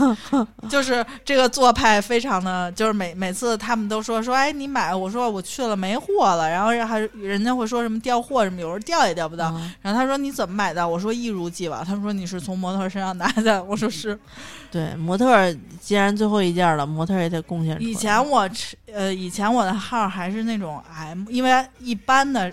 [0.68, 9.50] 就是这个做派非常的，就是每每次他们都说说，哎，你买，我说我去了没货了，然后还人家会说什么调货什么，有时候调也调不到。
[9.56, 10.86] 嗯然后他说你怎么买的？
[10.86, 11.84] 我说一如既往。
[11.84, 13.62] 他们说你是从模特身上拿的。
[13.64, 14.18] 我说是。
[14.70, 17.88] 对，模特儿既然最后一件了，模特儿也得贡献出来。
[17.88, 18.48] 以前我
[18.92, 22.50] 呃，以前我的号还是那种 M，因为一般的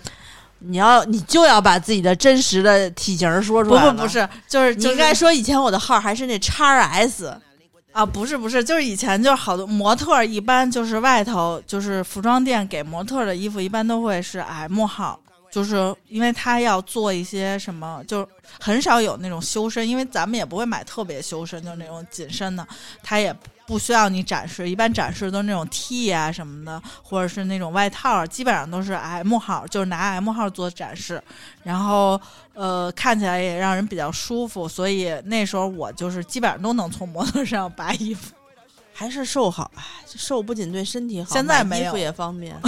[0.60, 7.34] 你要你就要把自己的真实的体型儿说出不来不不不，是，就是你应该说以前我的号还是那叉 S，
[7.92, 15.18] 啊，不是不是，就是以前就是好多模特儿，一般就是外头就是服装店给模特儿的衣服，一般都会是 M 号，
[15.50, 18.28] 就是因为他要做一些什么，就
[18.60, 22.66] 很少有那种修身，因为咱们也不会买特别修身，就是那种紧身的，
[23.02, 23.34] 他也
[23.70, 31.22] 不需要你展示，一般展示都是那种 T 啊什么的，或者是那种外套，基本上都是 M 号，就是拿 M 号做展示，
[31.62, 32.20] 然后
[32.54, 38.34] 呃看起来也让人比较舒服，所以那时候我就是基本上都能从模特上扒衣服。
[38.92, 39.70] 还是瘦好。
[40.04, 42.60] 瘦不仅对身体好，现在没有衣服也方便。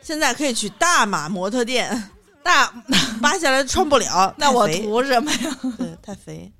[0.00, 2.10] 现在可以去大码模特店，
[2.44, 2.66] 那
[3.20, 5.58] 扒下来穿不了， 那我图什么呀？
[5.76, 6.50] 对太肥。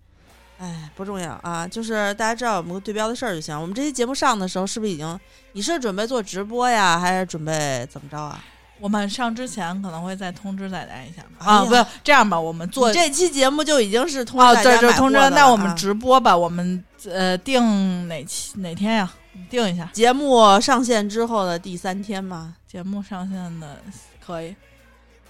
[0.60, 3.58] 哎，不重要啊，就是大家知道有没有对标的事儿就行。
[3.58, 5.18] 我们这期节目上的时候，是不是已经？
[5.52, 8.44] 你是准备做直播呀，还是准备怎么着啊？
[8.78, 12.38] 我们上之前可能会再通知大家一下啊，不是这样吧？
[12.38, 19.10] 我们做这期节目就已经是通知大家买就通知那我们啊直播吧，我们呃定哪期哪天呀？
[19.48, 23.78] 定一下节目上线之后的第三天嘛，节目上线的
[24.24, 24.54] 可以。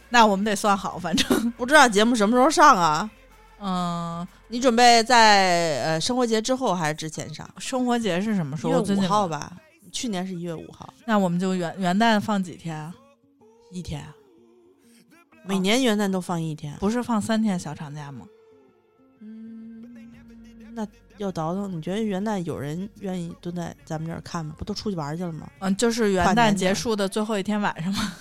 [0.09, 3.09] 那我们得算好，反正不知道节目什么时候上啊？
[3.63, 7.49] 嗯，你准备在呃生活节之后还是之前上？
[7.59, 8.83] 生活节是什么时候？
[8.83, 9.53] 一月五号吧，
[9.93, 12.95] 去年是一月五号，那我们就元元旦放几天啊？
[13.71, 14.15] 一天啊。
[15.45, 18.27] 每年元旦都放一天，不是放三天小长假吗？
[19.21, 19.83] 嗯，
[20.75, 20.87] 那
[21.19, 24.55] 要倒腾，你觉得元旦有人愿意蹲在咱们这儿看吗？
[24.57, 25.47] 不都出去玩去了吗？
[25.59, 28.13] 嗯，就是元旦结束的最后一天晚上嘛。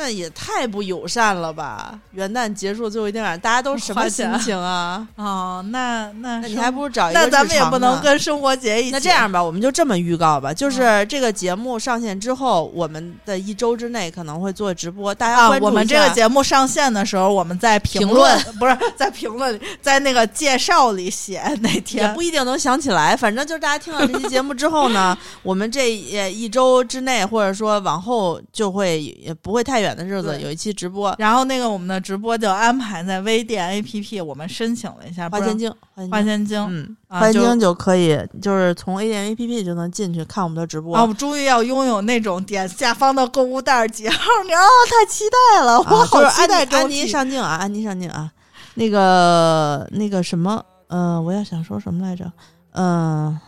[0.00, 1.92] 那也太不友善了吧！
[2.12, 5.06] 元旦结束最后一天晚上，大家都什么心情啊？
[5.16, 8.92] 哦，那 那那你还不如找一个那咱们也不能跟生活节一起。
[8.92, 25.80] 那这样吧，我们就这么预告吧，就是这个节目上线之后，我们的一周之内可能会做直播，大家啊，关注我们这个节目上线的时候，我们在评评论不是在评论里，在那个介绍里写哪也天不一定能想起来，反正就是大家听到这期节目之后呢， 我们这
[26.14, 36.60] 呃一周之内，或者说往后就会也不会太远的日子有一期直播，然后那个我们的直播就安排在微店 APP，我们申请了一下，花千晶，花花千晶。
[36.68, 40.96] 嗯，啊就花千晶就可以，就是从 A 店 APP 就能进去看我们的直播。
[40.96, 48.30] 啊，我终于要拥有那种点下方的购物袋儿几号，你哦，太期待了，我啊好期待安妮上镜啊，安妮上镜啊。
[48.74, 52.30] 那个那个什么，呃，我要想说什么来着？
[52.72, 53.38] 嗯、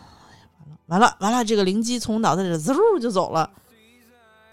[0.87, 3.49] 完了完了，这个灵机从脑袋里滋就走了。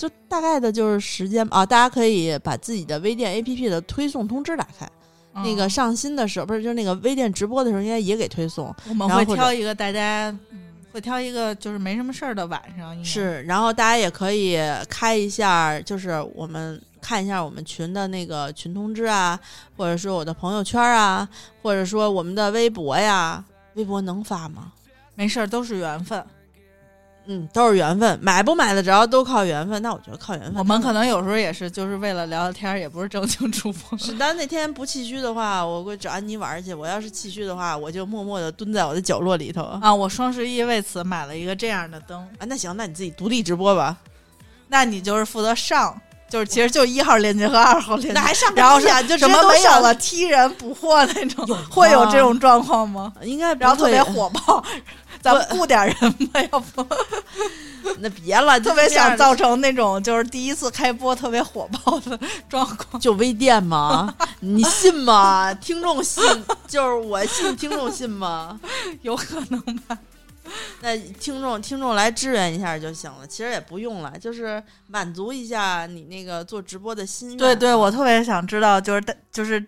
[0.01, 4.89] 就大概的就是时间啊，大家可以把自己的微店 APP 的推送通知打开，
[5.35, 8.75] 那个嗯上新的时候不是就是那个微店直播的时候，应该也给推送。
[8.89, 10.59] 我们会挑一个大家，嗯，
[10.91, 14.59] 会挑一个就是没什么事儿的晚上，是，然后大家也可以
[14.89, 19.39] 开一下，就是我们看一下我们群的那个群通知啊，
[19.77, 21.29] 或者说我的朋友圈啊，
[21.61, 24.73] 或者说我们的微博呀，微博能发吗？
[25.15, 26.25] 没事儿，都是缘分。
[27.27, 29.81] 嗯，都是缘分，买不买得着都靠缘分。
[29.83, 30.55] 那我觉得靠缘分。
[30.57, 33.99] 我们可能有时候也是，就是为了聊聊天儿，也不是正经主播。
[33.99, 36.75] 是，但那天不气虚的话，我会找安妮玩儿去。
[36.75, 39.63] 我要是气虚的话，我就默默的蹲在我的角落里头。
[39.63, 43.97] 啊，啊，我双十一为此买了一个这样的灯啊，那行，那你自己独立直播吧。
[44.69, 49.03] 那你就是负责上，就是其实就一号链接和二号链接，那还上个然后屁呀？
[49.03, 53.13] 就什么没有了，踢人补货那种有，会有这种状况吗？
[53.23, 54.65] 应该不然后特别火爆，
[55.21, 56.87] 咱们雇点人吧，要不
[58.01, 62.99] 那别了， 特别想造成那种就是第一次开播特别火爆的状况。
[63.01, 64.15] 就微店吗？
[64.41, 65.53] 你信吗？
[65.55, 66.23] 听众信，
[66.67, 68.59] 就是我信，听众信吗？
[69.03, 69.99] 有可能吧？
[70.81, 77.39] 那听众听众来支援一下就行了，其实也不用了，就是满足一下你那个做直播的心愿。
[77.39, 79.65] 对对，我特别想知道，就是就是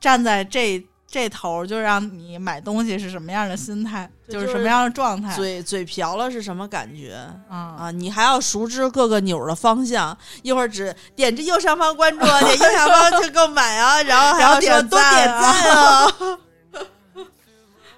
[0.00, 0.84] 站在这
[1.16, 5.34] 这头儿，就让你买东西是什么样的心态，就是什么样的状态。
[5.34, 7.14] 嘴嘴瓢了是什么感觉？
[7.48, 16.38] 啊，啊，你还要熟知各个钮儿的方向，一会儿只点这右上方关注啊，点右下方去购买啊，然后还要说点多点赞啊赞啊。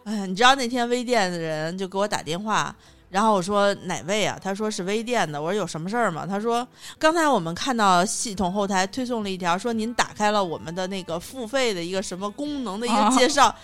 [0.07, 2.73] 哎呀，你知道那天微店的人就给我打电话，
[3.11, 4.39] 然后我说哪位啊？
[4.43, 5.41] 他说是微店的。
[5.41, 6.27] 我说有什么事儿吗？
[6.27, 6.67] 他说
[6.99, 13.55] 刚才我们看到系统后台推送了一条，说您打开了我们的那个付费的一个什么功能的一个啊介绍，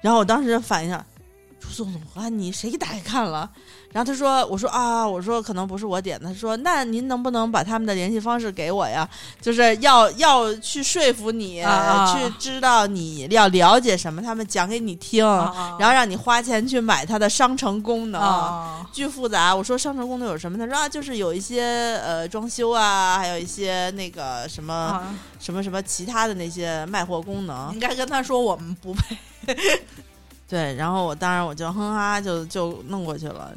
[0.00, 0.98] 然后我当时反应
[1.68, 3.50] 朱总总和安妮谁给打开看了？
[3.92, 9.08] 然后他说：“我说啊，我说可能不是我点的。”他说：“那您能不能把他们的联系方式给我呀？
[9.40, 18.20] 就是要要去说服你，啊去知道你要了解什么，他们讲给你听，啊然后让你花钱去买它的商城功能。
[18.20, 20.58] 啊巨复杂，我说商城功能有什么？
[20.58, 21.62] 他说啊，就是有一些
[22.04, 25.14] 呃装修啊，还有一些那个什么、啊！
[25.40, 27.78] 什么什么其他的那些卖货功能应。
[27.78, 29.16] 该跟他说我们不配。
[30.48, 33.54] 对，然后我当然我就哼哈就就弄过去了，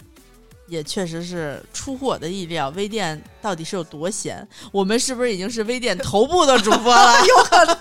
[0.67, 2.69] 也确实是出乎我的意料。
[2.69, 4.45] 微店到底是有多闲？
[4.73, 7.15] 我们是不是已经是微店头部的主播了？
[7.25, 7.77] 有可能，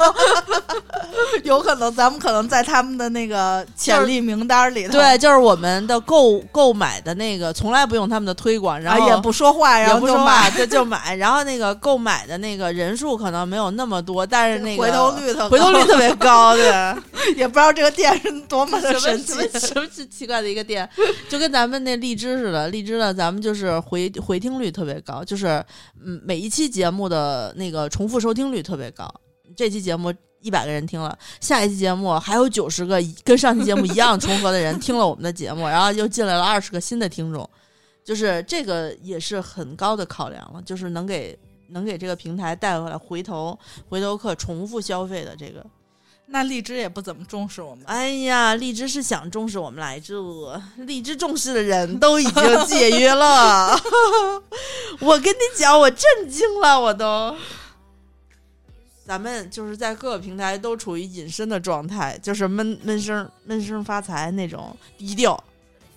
[1.42, 11.16] 有可能，咱们可能在他们的那个潜力名单里头，对，就是我们的购购买的那个，从来不用他们的推广，然后也不说话，然后就不说话，买，对，就买。
[11.16, 16.72] 然后那个购买的那个人数可能没有那么多，但是那个回头率特回头率特别高，对。
[17.34, 19.52] 也不知道这个店是多么的神奇什。
[19.52, 20.88] 么什么是奇怪的一个店，
[21.28, 25.55] 就跟咱们那荔枝似的，荔枝呢咱们就是回回听率特别高，就是
[26.02, 29.08] 嗯每一期节目的那个重复收听率特别高。
[29.56, 37.48] 这期节目一百个人听了，下一期节目还有九十个跟上期节目一样重合的人听了我们的节目，然后又进来了二十个新的听众，
[38.04, 41.38] 就是这个也是很高的考量了，就是能给
[41.70, 45.64] 能给这个平台带回来回头回头客重复消费的这个。
[46.28, 53.80] 那荔枝也不怎么重视我们，哎呀，荔枝是想重视我们来着，荔枝重视的人都已经解约了。
[55.00, 57.34] 我跟你讲，我震惊了，我都。
[59.06, 65.42] 咱们就是在各个平台都处于隐身的状态，就是闷闷声闷声发财那种低调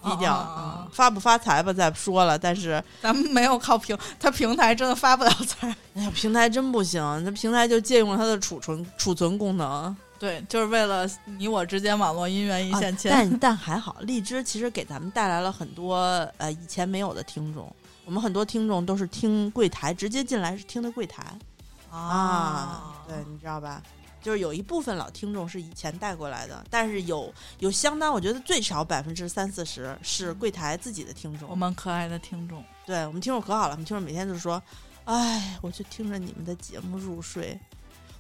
[0.04, 5.76] 低调、发不发财吧再说了，但是咱们没有靠平，他平台真的发不了财。
[5.96, 9.98] 哎呀，平台真不行，那平台就借用了它的储存储存功能。
[10.20, 13.12] 对，就是为了你我之间网络姻缘一线牵。
[13.12, 15.98] 啊但但还好，荔枝其实给咱们带来了很多
[16.38, 17.74] 呃以前没有的听众。
[18.06, 21.24] 我们很多听众都是听柜台，直接进来是听的柜台
[21.90, 23.82] 啊，对，你知道吧？
[24.22, 31.56] 就是有一部分老听众是以前带过来的，但是有有相当，我觉得最少百分之三四十是柜台自己的听众我。
[31.56, 34.62] 们可爱的听众，对我们听众可好了，我们听众每天就说
[35.06, 37.58] ：“哎，我就听着你们的节目入睡。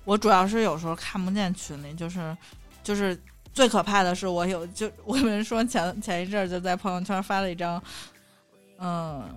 [0.05, 2.35] 我主要是有时候看不见群里，就是
[2.83, 3.19] 就是
[3.53, 7.81] 最可怕的是，我有就我们说前前一阵儿就在朋友圈发了一张，
[8.79, 9.29] 嗯，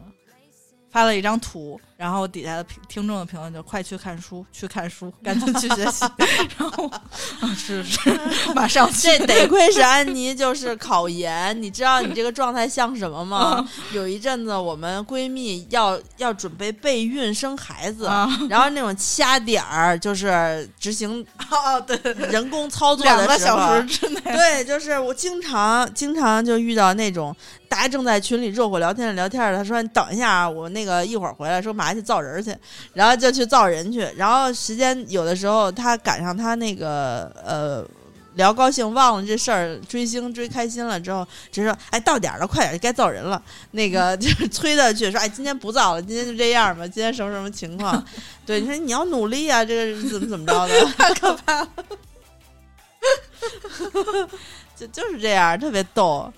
[0.90, 6.04] 发了一张图，然然后底下的评听众的评论就快去看书，去看书，赶紧去学习。
[6.58, 7.00] 然后啊
[7.56, 7.98] 是是，
[8.54, 11.62] 马上去这得亏是安妮，就是考研。
[11.62, 13.66] 你知道你这个状态像什么吗？
[13.94, 27.34] 有一阵子我们闺蜜要要准备备孕生孩子，啊然后那种掐点儿，就是执行 哦对人工操作两个的时候小时之内，对，就是我经常经常就遇到那种
[27.70, 32.56] 大家正在群里热火聊天的聊天儿，他说你等一下啊，我那个一会儿回来，说马上去造人儿去，
[32.94, 37.86] 然后就去造人去，然后时间有的时候他赶上他那个呃。
[38.36, 43.42] 聊高兴忘了这事儿，追星追开心了之后，只是说哎到点儿了，快点该造人了。
[43.72, 48.02] 那个 就是催他去说哎今天不造了，今天就这样吧，今天什么什么情况？
[48.46, 50.84] 对，你说你要努力啊，这个怎么怎么着的？
[50.96, 51.68] 太可怕了。
[54.74, 56.32] 就就是这样，特别逗。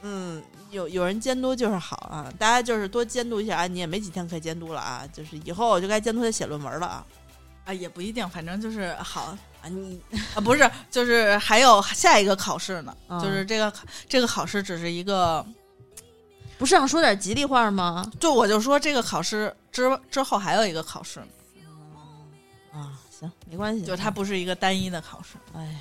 [0.00, 3.66] 嗯，有有人监督就是好啊，大家就是多监督一下啊。
[3.66, 7.06] 你也没几天可以监督了啊，就是以后我就该监督他写论文了啊。
[7.64, 10.00] 啊，也不一定，反正就是好啊，你
[10.34, 13.72] 啊，不是，就是还有下一个考试呢，嗯就是这个
[14.08, 15.44] 这个考试只是一个，
[16.58, 18.10] 不是想说点吉利话吗？
[18.18, 21.26] 就我就说这个考试之之后还有一个考试呢，
[22.72, 25.36] 啊，行，没关系，就它不是一个单一的考试。
[25.54, 25.78] 哎呀，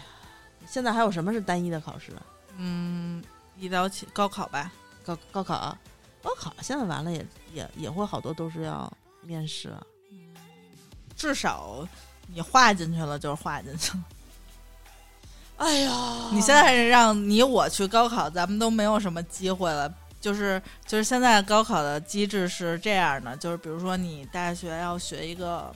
[0.68, 2.22] 现在还有什么是单一的考试啊？
[2.58, 3.24] 嗯，
[3.60, 4.72] 一到起高考吧，
[5.04, 5.78] 高高考啊，
[6.24, 8.92] 高考现在完了也也也会好多都是要
[9.22, 9.82] 面试啊。
[11.16, 11.88] 至少
[12.28, 14.04] 你划进去了就是划进去了。
[15.58, 15.92] 哎呀，
[16.32, 19.94] 你现在是让你我去高考，咱们都没有什么机会了。
[20.22, 25.74] 就是就是现在高考的机制是这样的，就是比如说你大学要学一个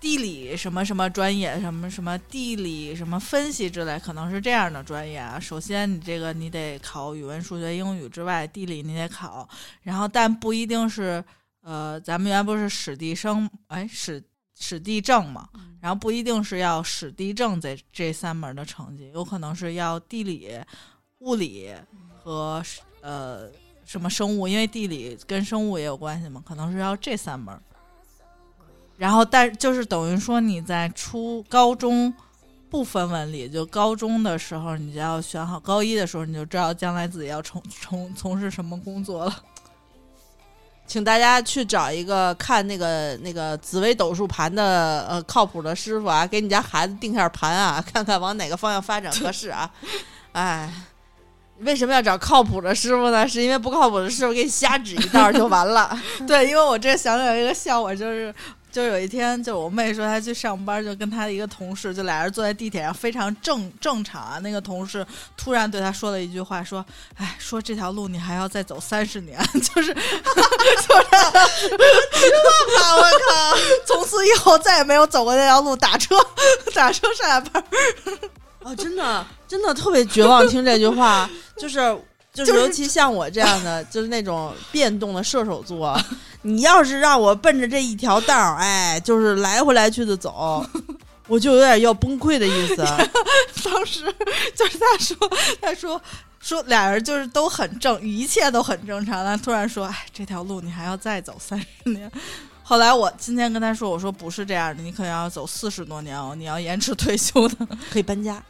[0.00, 5.40] 地理什么什么专业，什么什么地理什么分析之类，可能是这样的专业啊。
[5.40, 9.48] 首先你这个你得考语文、数学、英语之外，地理你得考，
[9.82, 11.22] 然后但不一定是
[11.62, 14.22] 呃，咱们原来不是史地生哎史
[14.58, 15.48] 史地政嘛，
[15.80, 20.50] 然后不一定是要史地政这这三门的成绩，有可能是要地理、
[21.18, 21.74] 物理
[22.22, 22.62] 和
[23.00, 23.50] 呃
[23.84, 27.60] 什么生物，因为地理跟生物也有关系嘛，可能是要这三门。
[28.98, 32.12] 然后，但就是等于说你在初高中
[32.68, 39.34] 不分文理，就高中的时候你就要选好，高一的时候你就知道将来自己要从 从从事什么工作了。
[40.86, 49.70] 请大家去找一个看那个那个紫微斗数盘的呃靠谱的师傅啊，给你家孩子定下盘啊， 看看往哪个方向发展合适啊。
[50.32, 50.72] 哎，
[51.58, 53.28] 为什么要找靠谱的师傅呢？
[53.28, 55.94] 是因为不靠谱的师傅给你瞎指一道就完了。
[56.26, 58.34] 对，因为我这想起来一个笑话，就是
[58.78, 64.38] 就有一天，就我妹说她去上班，就跟她的一个同事，就俩人坐在地铁上，非常正正常啊。
[64.38, 65.04] 那个同事
[65.36, 66.86] 突然对她说了一句话，说
[67.18, 69.36] ：“哎，说这条路你还要再走三十年。
[69.74, 70.02] ”就是 就是
[72.78, 73.58] 啊我靠！
[73.84, 76.14] 从此以后再也没有走过那条路，打车
[76.72, 77.64] 打车上下班。
[78.60, 82.00] 哦，真的真的特别绝望，听这句话就是。
[82.32, 86.00] 就是尤其像我这样的，就是那种变动的射手座，
[86.42, 90.64] 你要是让我奔着这一条道儿，哎，就是来回来去的走，
[91.26, 92.76] 我就有点要崩溃的意思。
[93.64, 94.02] 当时
[94.54, 95.16] 就是他说，
[95.60, 96.00] 他说
[96.40, 99.24] 说俩人就是都很正，一切都很正常。
[99.24, 102.10] 但突然说，哎，这条路你还要再走三十年。
[102.62, 107.66] 后来我今天跟他说，我说不是这样的，你可能要走四十多年哦，你要延迟退休的。
[107.90, 108.42] 可以搬家，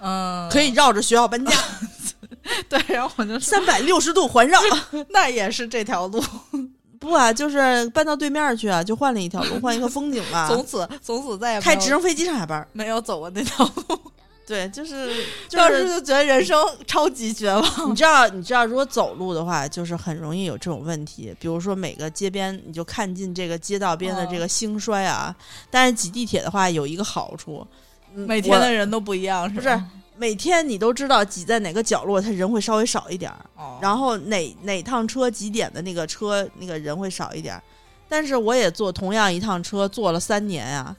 [0.00, 1.52] 嗯，可以绕着学校搬家，
[2.68, 2.80] 对。
[2.88, 4.60] 然后我就说，三百六十度环绕。
[5.10, 6.22] 那也是这条路，
[6.98, 10.48] 不啊，就是搬到对面去啊，就换了一条路，换一个风景嘛。
[10.52, 12.66] 从此从此再也开直升飞机上下班。
[12.72, 14.00] 没有走过那条路。
[14.46, 15.08] 对，就是
[15.48, 17.62] 就当时是，就觉得人生超级绝望。
[17.88, 21.32] 你知道，你知道，如果走路的话，就是很容易有这种问题。
[21.38, 25.32] 比如说每个街边，你就看尽这个街道边的这个兴衰啊。
[25.70, 27.64] 但是挤地铁的话，有一个好处，
[28.12, 29.80] 嗯每天的人都不一样，是不是
[30.20, 33.38] 每天你都知道挤在哪个角落，他人会稍微少一点儿。
[33.56, 37.62] 哦，然后哪哪趟车几点的那个车那个人会少一点儿，
[38.06, 40.94] 但是我也坐同样一趟车坐了三年啊、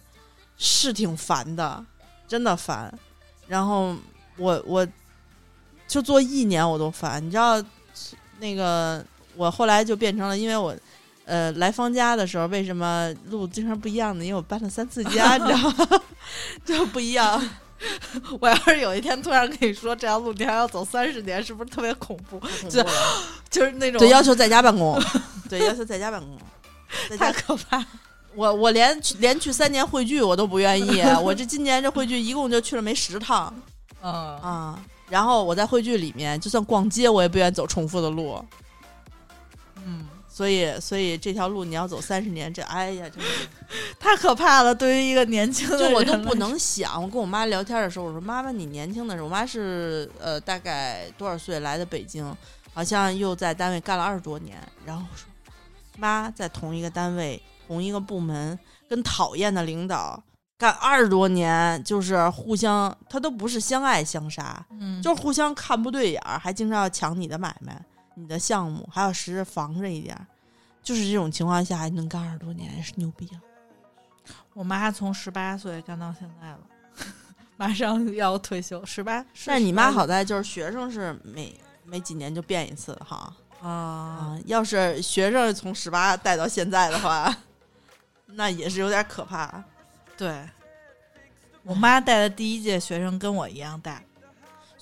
[0.57, 1.85] 是挺烦的，
[2.27, 2.91] 真的烦。
[3.47, 3.95] 然后
[4.37, 4.87] 我我
[5.87, 7.63] 就坐一年我都烦，你知道
[8.39, 9.05] 那个
[9.35, 10.75] 我后来就变成了，因为我
[11.25, 14.25] 呃来方家的时候为什么路经常不一样呢？
[14.25, 16.01] 因为我搬了三次家，你知道吗？
[16.65, 17.39] 就不一样。
[18.39, 22.39] 我要是有一天突然跟你说这条路你还要走三十年，是不是特别恐怖？
[22.69, 22.83] 就
[23.49, 24.99] 就是那种对，要求在家办公，
[25.49, 26.37] 对，要求在家办公，
[27.09, 27.83] 在家太可怕。
[28.33, 33.53] 我我连去连去三年汇聚我都不愿意，我这今年这汇聚一共就去了没十趟
[34.01, 34.79] 嗯，啊。
[35.09, 38.41] 然后我在汇聚里面，就算逛街，我也不愿意走重复的路。
[40.31, 43.47] 嗯，所以，所以这条路你要走三十年，这哎呀，真是
[43.99, 44.73] 太可怕了！
[44.73, 47.01] 对于一个年轻就我都不能想。
[47.01, 52.35] 我跟我妈聊天的时候，我说：“妈妈，你年轻的时候，我妈是呃大概多少岁来的北京？
[52.73, 54.57] 好像又在单位干了二十多年。
[54.85, 55.27] 然后说，
[55.97, 58.57] 妈在同一个单位、同一个部门，
[58.89, 60.23] 跟讨厌的领导
[60.57, 67.79] 干二十多年，就是互相，他都不是相爱相杀，嗯，就是互相看不对眼儿，还经常要抢你的买卖。”
[68.15, 70.17] 你的项目还有时时防着一点，
[70.83, 73.41] 就是这种情况下还能干二十多年，是牛逼了！
[74.53, 76.59] 我妈从十八岁干到现在了，
[77.57, 79.25] 马上要退休，十八。
[79.45, 87.33] 但是你妈好在就是学生是每每几年就变一次哈啊，要是学生从十八带到现在的话，
[88.27, 89.63] 那也是有点可怕。
[90.17, 90.47] 对，
[91.63, 94.01] 我妈带的第一届学生跟我一样大。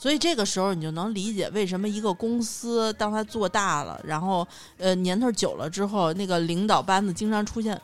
[0.01, 4.47] 所以这个时候你就能理解为什么一个公司当它做大了，然后
[4.77, 7.79] 呃年头久了之后，那个领导班子经常出现，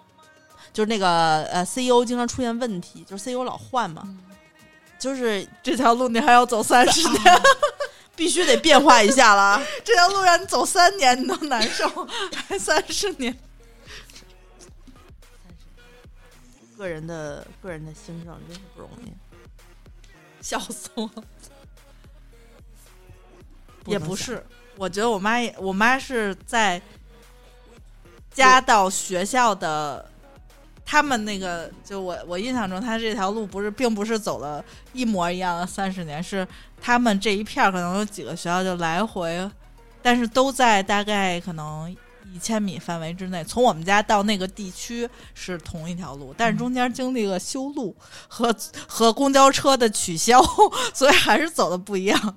[0.71, 4.07] 就是那个呃 CEO 经常出现问题，就是 CEO 老换嘛，
[4.97, 7.21] 就是这条路你还要走三十年，
[8.15, 9.61] 必须得变化一下了。
[9.83, 11.85] 这条路让你走三年你都难受，
[12.47, 13.37] 还三十年。
[16.77, 19.11] 个人的个人的兴盛真是不容易，
[20.41, 21.23] 笑死我了。
[23.85, 24.43] 也不是，
[24.77, 26.81] 我觉得我妈也，我妈是在
[28.31, 30.09] 家到学校的，
[30.85, 34.63] 他们那个就我我印象中，他这条路不是，并不是走了
[34.93, 36.47] 一模一样的三十年，是
[36.81, 39.49] 他们这一片可能有几个学校就来回，
[40.01, 41.95] 但是都在大概可能
[42.33, 43.43] 一千米范围之内。
[43.45, 47.95] 从我们家到那个地区是同一条路，但是中间经历了修路
[48.27, 48.53] 和
[48.87, 50.41] 和公交车的取消，
[50.93, 52.35] 所以还是走的不一样。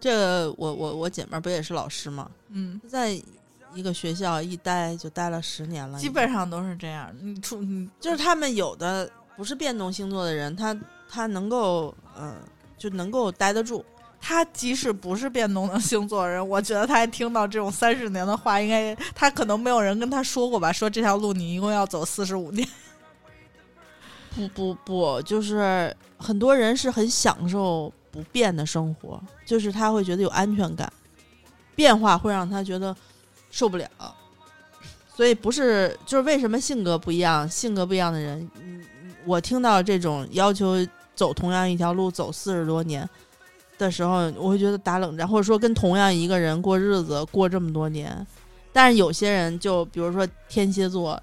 [0.00, 2.30] 这个我我我姐妹不也是老师吗？
[2.48, 3.10] 嗯，在
[3.74, 7.14] 一个学校一待就待了十年了，基本上都是这样。
[7.20, 7.62] 你出
[8.00, 10.76] 就是他们有的不是变动星座的人，他
[11.08, 12.34] 他能够嗯
[12.78, 13.84] 就能够待得住。
[14.22, 20.72] 他即使不是变动的星座人，我觉得他还听到这种三十年的话，应该他可能没有人跟他说过吧？
[20.72, 22.66] 说这条路你一共要走四十五年。
[24.34, 27.92] 不不不，就是很多人是很享受。
[28.10, 30.92] 不变的生活，就是他会觉得有安全感，
[31.74, 32.94] 变化会让他觉得
[33.50, 33.88] 受不了，
[35.14, 38.50] 所以不是就是为什么性格不一样，性格不一样的人，
[39.24, 40.74] 我听到这种要求
[41.14, 43.08] 走同样一条路走四十多年
[43.78, 48.26] 的时候，我会觉得打冷战，或者说跟同样一个人过日子过这么多年，
[48.72, 51.22] 但是有些人就比如说天蝎座，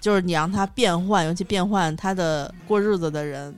[0.00, 3.54] 就是你让他变换，尤其变换他的过日子的人。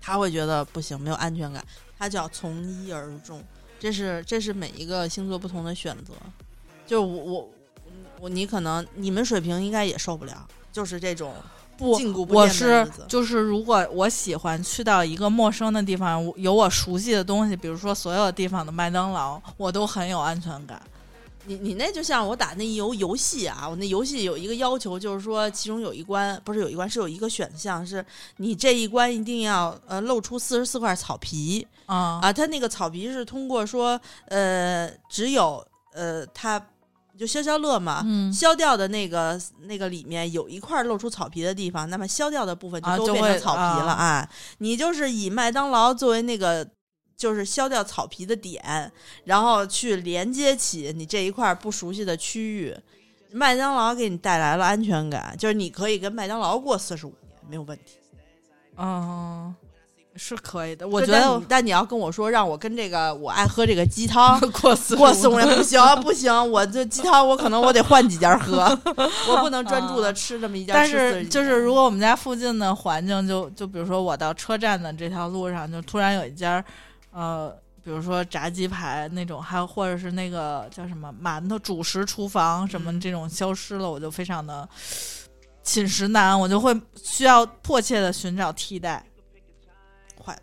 [0.00, 1.64] 他会觉得不行，没有安全感，
[1.98, 3.42] 他就要从一而终。
[3.78, 6.14] 这是这是每一个星座不同的选择。
[6.86, 7.48] 就我我
[8.20, 11.34] 我你可能你们水平应该也受不了，就是这种
[11.76, 20.82] 不禁锢不我是就是如果我喜欢去到一个陌生的地方，有我熟悉的东西，比如说所有地方的麦当劳，我都很有安全感。
[21.48, 28.04] 你你那就像我打那游游戏啊，我那游戏有一个要求，就是说其中有一关不是有一关是有一个选项，是
[28.36, 36.62] 你这一关一定要呃露出四十四块草皮啊啊，它那个草皮是通过说呃只有呃它
[37.18, 44.28] 就消消乐嘛，消掉的那个那个里面有一块露出草皮的地方，那么消掉的部分就都变成草皮了啊，
[44.58, 46.68] 你就是以麦当劳作为那个。
[47.18, 48.90] 就是削掉草皮的点，
[49.24, 52.74] 然后去连接起你这一块不熟悉的区域。
[53.32, 57.96] 麦当劳给你带来了安全感，就是你可以跟麦当劳过四十五年没有问题。
[58.76, 59.52] 嗯，
[60.14, 60.86] 是可以的。
[60.86, 68.62] 我觉得，但你要跟我说让我跟这个我爱喝这个鸡汤 过四过四五年不行 不行，我这鸡汤我可能我得换几家喝，
[69.28, 70.72] 我不能专注的吃这么一家。
[70.72, 76.64] 但是就是如果我们家附近的环境，就就比如说我到车站的这条路上，就突然有一家。
[77.10, 77.50] 呃，
[77.82, 84.68] 比如说炸鸡排那种，还有或者是那个叫什么馒头主食厨房什么这种消失了，我就非常的
[85.62, 89.04] 寝食难，我就会需要迫切的寻找替代。
[90.24, 90.42] 坏了，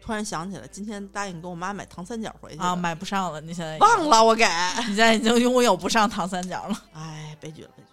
[0.00, 4.44] 突然想起来，今天答应给我妈买糖三角回去啊，买不上了，你现在忘了我给，
[4.86, 7.88] 你现在已经拥有不上糖三角了，哎，悲剧了，悲剧。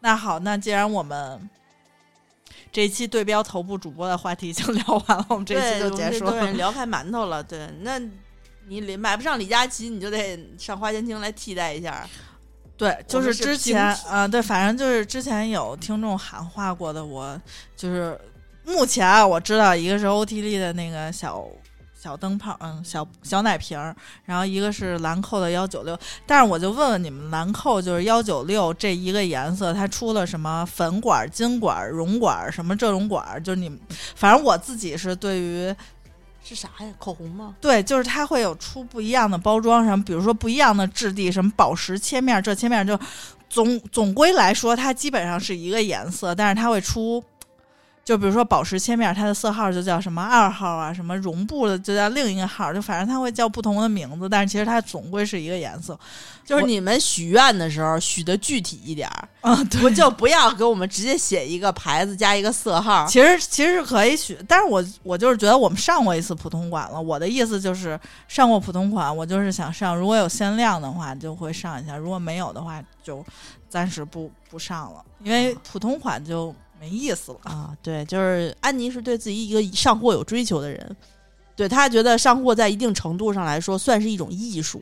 [0.00, 1.50] 那好，那既然我们。
[2.72, 6.52] 这一期对标头部主播的话题已经聊完了，我们这一期就结束了。
[6.52, 7.98] 聊开馒头了，对，那
[8.68, 12.08] 你李买不上李佳琦，你就得上花间厅来替代一下。
[12.76, 17.38] 对，就是之前，嗯，对，反正就是之前有听众喊话过的，我
[17.76, 18.18] 就是
[18.64, 21.44] 目前啊，我知道一个是 O T 丽的那个小
[22.02, 23.94] 小灯泡，嗯，小小奶瓶儿，
[24.24, 25.98] 然后一个是兰蔻的幺九六。
[26.26, 33.38] 但是我就问问你们，兰蔻就是幺九六这一个颜色，它出了什么粉管、金管、绒管什么这种管儿？
[33.38, 33.78] 就是你们，
[34.16, 35.74] 反正我自己是对于
[36.42, 36.86] 是啥呀？
[36.98, 37.54] 口红吗？
[37.60, 42.98] 对，就是它会有出不一样的包装，什么比如说不一样的质地，什么宝石切面这切面，就
[43.50, 47.22] 总总归来说，它基本上是一个颜色，但是它会出。
[48.10, 55.96] 就比如说宝石切面，它的色号就叫什么二号啊，什么绒布的就叫另一个号，就反正它会叫不同的名字，但是其实它总归是一个颜色。
[56.44, 63.06] 就是你们许愿的时候许的具体一点儿，啊，不就不要给我们直接写一个牌子加一个色号。
[63.06, 67.00] 其实其实是可以许，但是我我就是觉得我们上过一次普通款了。
[67.00, 67.96] 我的意思就是
[68.26, 73.24] 上过普通款，我就是想上，如果有限量的话就会上一下，如果没有的话就
[73.68, 77.38] 暂时不不上了，因为普通款就没意思了。
[77.44, 80.96] 啊，对，就是安妮是对自己一个上货有追求的人，
[81.54, 84.80] 对她觉得上货在一定程度上来说算是一种艺术，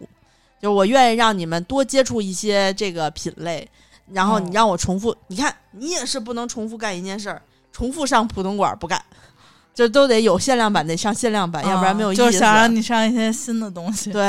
[0.62, 3.68] 就是我愿意让你们多接触一些这个品类，
[4.12, 7.42] 然后你哦让我重复，你看你也是不能重复干一件事儿，
[7.72, 9.02] 重复上普通馆不干，
[9.74, 12.22] 就都得有限量版得上限量版，要不然没有意思。
[12.22, 14.12] 啊就是想让你上一些新的东西。
[14.12, 14.22] 对，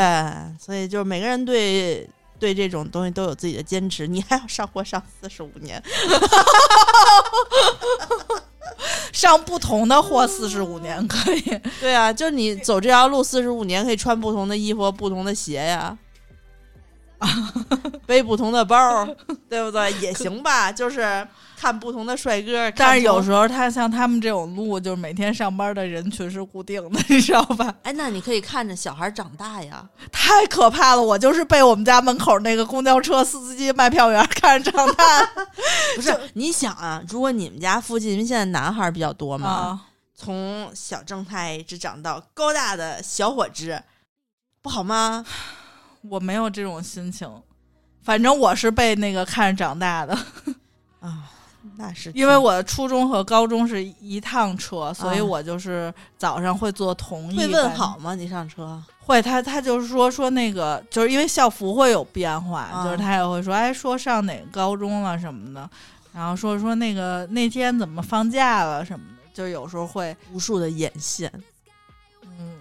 [0.59, 2.09] 所以就是每个人对。
[2.39, 5.81] 对这种东西都有自己的坚持，你还要上货上四十五年，
[9.11, 11.59] 上不同的货四十五年可以。
[11.81, 15.97] 对啊，就是你走这条路四十五年，可以穿不同的衣服、不同的鞋呀，
[18.07, 19.05] 背不同的包，
[19.49, 19.91] 对不对？
[19.99, 21.27] 也行吧，就是
[21.59, 22.71] 看不同的帅哥。
[22.71, 27.75] 但是有，时候他像他们这种路，就是每天上班的人群是固定的， 你知道吧？
[27.83, 29.87] 哎，那你可以看着小孩长大呀。
[30.11, 31.01] 太可怕了！
[31.01, 35.03] 我就是被我们家门口那个公交车司机卖票员看着长大
[35.97, 39.81] 不是，你想啊，如果你们家附近，因为现在男孩儿比较多嘛，啊。
[40.15, 43.81] 从小正太一直长到高大的小伙子，
[44.61, 45.25] 不好吗？
[46.09, 47.29] 我没有这种心情，
[48.03, 50.13] 反正我是被那个看着长大的，
[50.99, 51.31] 啊，
[51.75, 58.15] 那是因为我的初中和高中是一趟车，所以啊我就是早上会坐同一会问好吗？
[58.15, 65.69] 你上车会，他他就是说说那个，就是因为校服会有变化，啊就是他也会说，哎，说上哪个高中了什么的，
[66.13, 71.31] 然后说说那个那天怎么放假了什么的，就有时候会，无数的眼线。
[72.23, 72.55] 嗯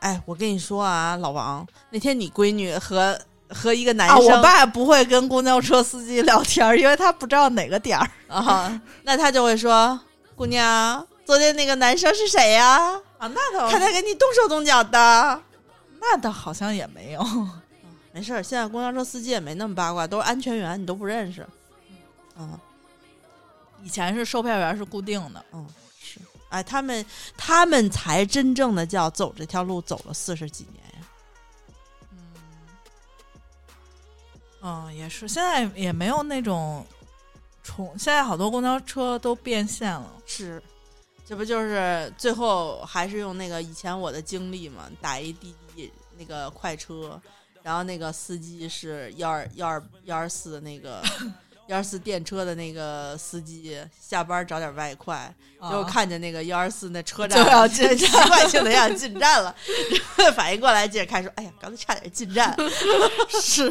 [0.00, 3.18] 哎，我跟你说啊，老王，那天你闺女和
[3.48, 4.26] 和一个男啊，生。
[4.26, 8.10] 我爸不会跟公交车司机聊天， 因为他不知道哪个点儿。
[8.28, 9.98] 啊，那他就会说
[10.36, 15.42] ：“姑娘，昨天那个男生是谁呀、啊，那倒他在给你动手动脚的。
[16.00, 17.24] 那倒好像也没有，”
[18.12, 21.46] 没事儿，现在公交车司机也没那么八卦，都是安全员，你都不认识。
[22.38, 22.58] 嗯。
[23.84, 25.64] 以前是售票员是固定的，嗯，
[26.02, 26.18] 是，
[26.48, 30.82] 哎，他们他们才真正的叫走这条路走了四十几年
[34.60, 36.84] 嗯，也是，现在也没有那种
[37.62, 40.62] 重，现在好多公交车都变线了，是，
[41.24, 47.20] 这不就是最后还是用那个以前我的经历嘛，打一滴滴那个快车，
[47.62, 51.02] 然后那个司机是幺二幺二幺二四的那个
[51.68, 59.54] 幺二四电车的那个司机，下班找点外快，结果啊看见那个幺二四那车站就要进 习惯性的要进站了，
[60.34, 62.56] 反应过来接着开说，哎呀，刚才差点进站，
[63.28, 63.70] 是，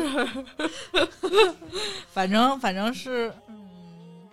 [2.14, 4.30] 反正反正是，嗯，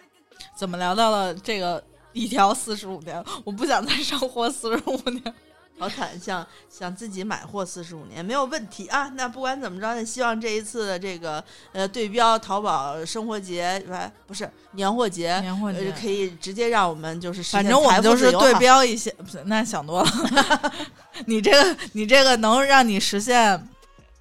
[0.54, 3.24] 怎么聊到了这个一条四十五年？
[3.44, 5.34] 我不想再生活四十五年。
[5.76, 9.08] 好惨，想想自己买货四十五年没有问题啊。
[9.16, 20.72] 那不管怎么着，呢，希望这一次的这个呃对标淘宝生活节，不不是年货节，年货节呃、可以直接让我们就是反正我们就是对标一些，不是那想多了。
[21.26, 23.68] 你这个你这个能让你实现，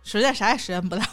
[0.03, 1.03] 实现啥也实现不了。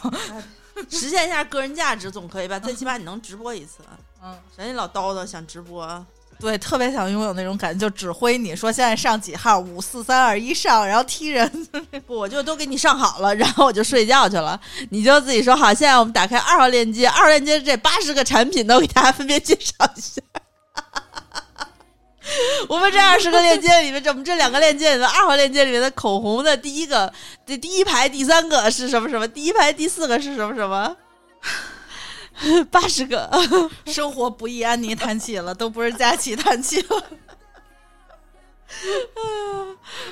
[0.89, 2.57] 实现一下个人价值总可以吧？
[2.57, 3.83] 最起码你能直播一次，
[4.23, 6.03] 嗯，人家老叨叨想直播，
[6.41, 11.47] 对，特别想拥有那种感觉，就指挥你说现在上几号，五四三二一上，然后踢人。
[12.07, 15.71] 不 我就都给你上好了，然后我就睡觉去了，你就自己说好。
[15.71, 20.21] 现在我们打开二号链接，二号链接这八十个产品都给大家分别介绍一下。
[22.69, 27.11] 我们这二十个链接里面，这我们这两个链接里面，二号链接里面的口红的第一个，
[27.45, 30.95] 这第一排第三个是什么什么，第一排第四个是什么什么，
[32.69, 33.29] 八十个。
[33.85, 37.03] 生活不易，安妮叹气了，都不是佳琪叹气了。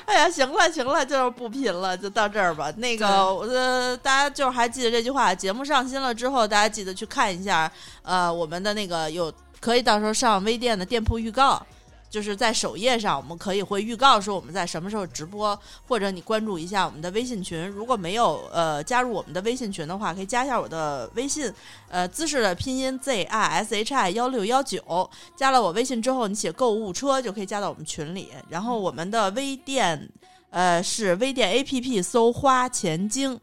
[0.05, 2.71] 哎呀，行了行了，就是不贫了，就到这儿吧。
[2.77, 7.71] 那个，呃，大家就是还记得这句话，节目上新了之后，大家记得去看一下，
[8.03, 11.65] 呃，我们的那个有可以到时候上微店的店铺预告。
[12.09, 15.57] 就是在首页上，我们可以会预告说我们在什么时候直播，
[15.87, 17.67] 或者你关注一下我们的微信群。
[17.67, 21.53] 如果没有呃加入我们的微信群的话，可以加一下我的微信，
[21.87, 25.09] 呃，姿势的拼音 z i s h i 幺六幺九。
[25.35, 28.29] 加了我微信之后，你写购物车就可以加到我们群里。
[28.49, 30.09] 然后我们的微店，
[30.49, 33.39] 呃，是微店 A P P 搜花钱精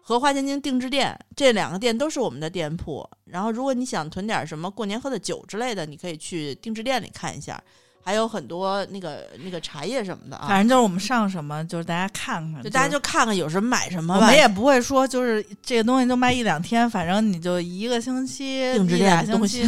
[0.00, 3.06] 和花钱精定制店这两个店都是我们的店铺。
[3.26, 7.62] 然后如果你想囤点什么过年喝的酒之类的，你可以去定制店里看一下。
[8.08, 14.20] 还有很多那个那个茶叶什么的啊，反正就是我们上什么，就是大家看看，就大家就看看有什么买什么吧。
[14.20, 19.62] 我们也不会说就是这个东西就卖一两天，反正你就一个星期定制店的东西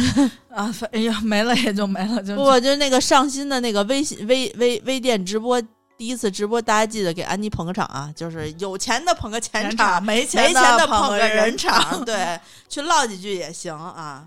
[0.49, 2.23] 啊，哎呀没了也就没了。
[2.23, 5.61] 就不就那个上新的那个微信微微微店直播，
[5.95, 14.25] 第一次直播，大家记得给安妮捧个场啊，就是有钱的捧个钱场，没钱的捧个人场，对，去唠几句也行啊，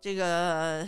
[0.00, 0.84] 这个。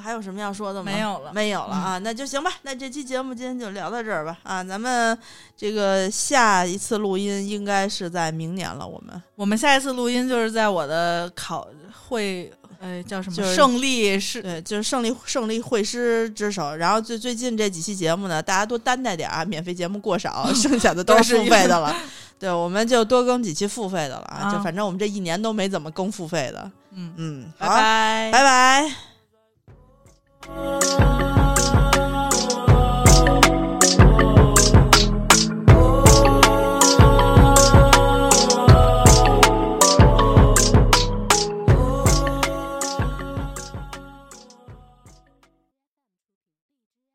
[0.00, 0.90] 还有什么要说的吗？
[0.90, 2.50] 没有了，没有了啊，那就行吧。
[2.62, 4.38] 那这期节目今天就聊到这儿吧。
[4.42, 5.16] 啊，咱们
[5.56, 8.86] 这个下一次录音应该是在明年了。
[8.86, 11.68] 我们我们下一次录音就是在我的考
[12.08, 13.36] 会，呃，叫什么？
[13.36, 16.74] 就是胜利是，对，就是胜利胜利会师之手。
[16.74, 21.94] 然后最最近这几期节目呢，大家多担待点啊，免费节目过少， 剩下的都是付费的了。
[22.38, 24.50] 对，我们就多更几期付费的了啊。
[24.50, 26.70] 就反正我们这一年都没怎么更付费的。
[26.92, 29.09] 嗯嗯，拜拜，拜拜。
[30.46, 31.49] Música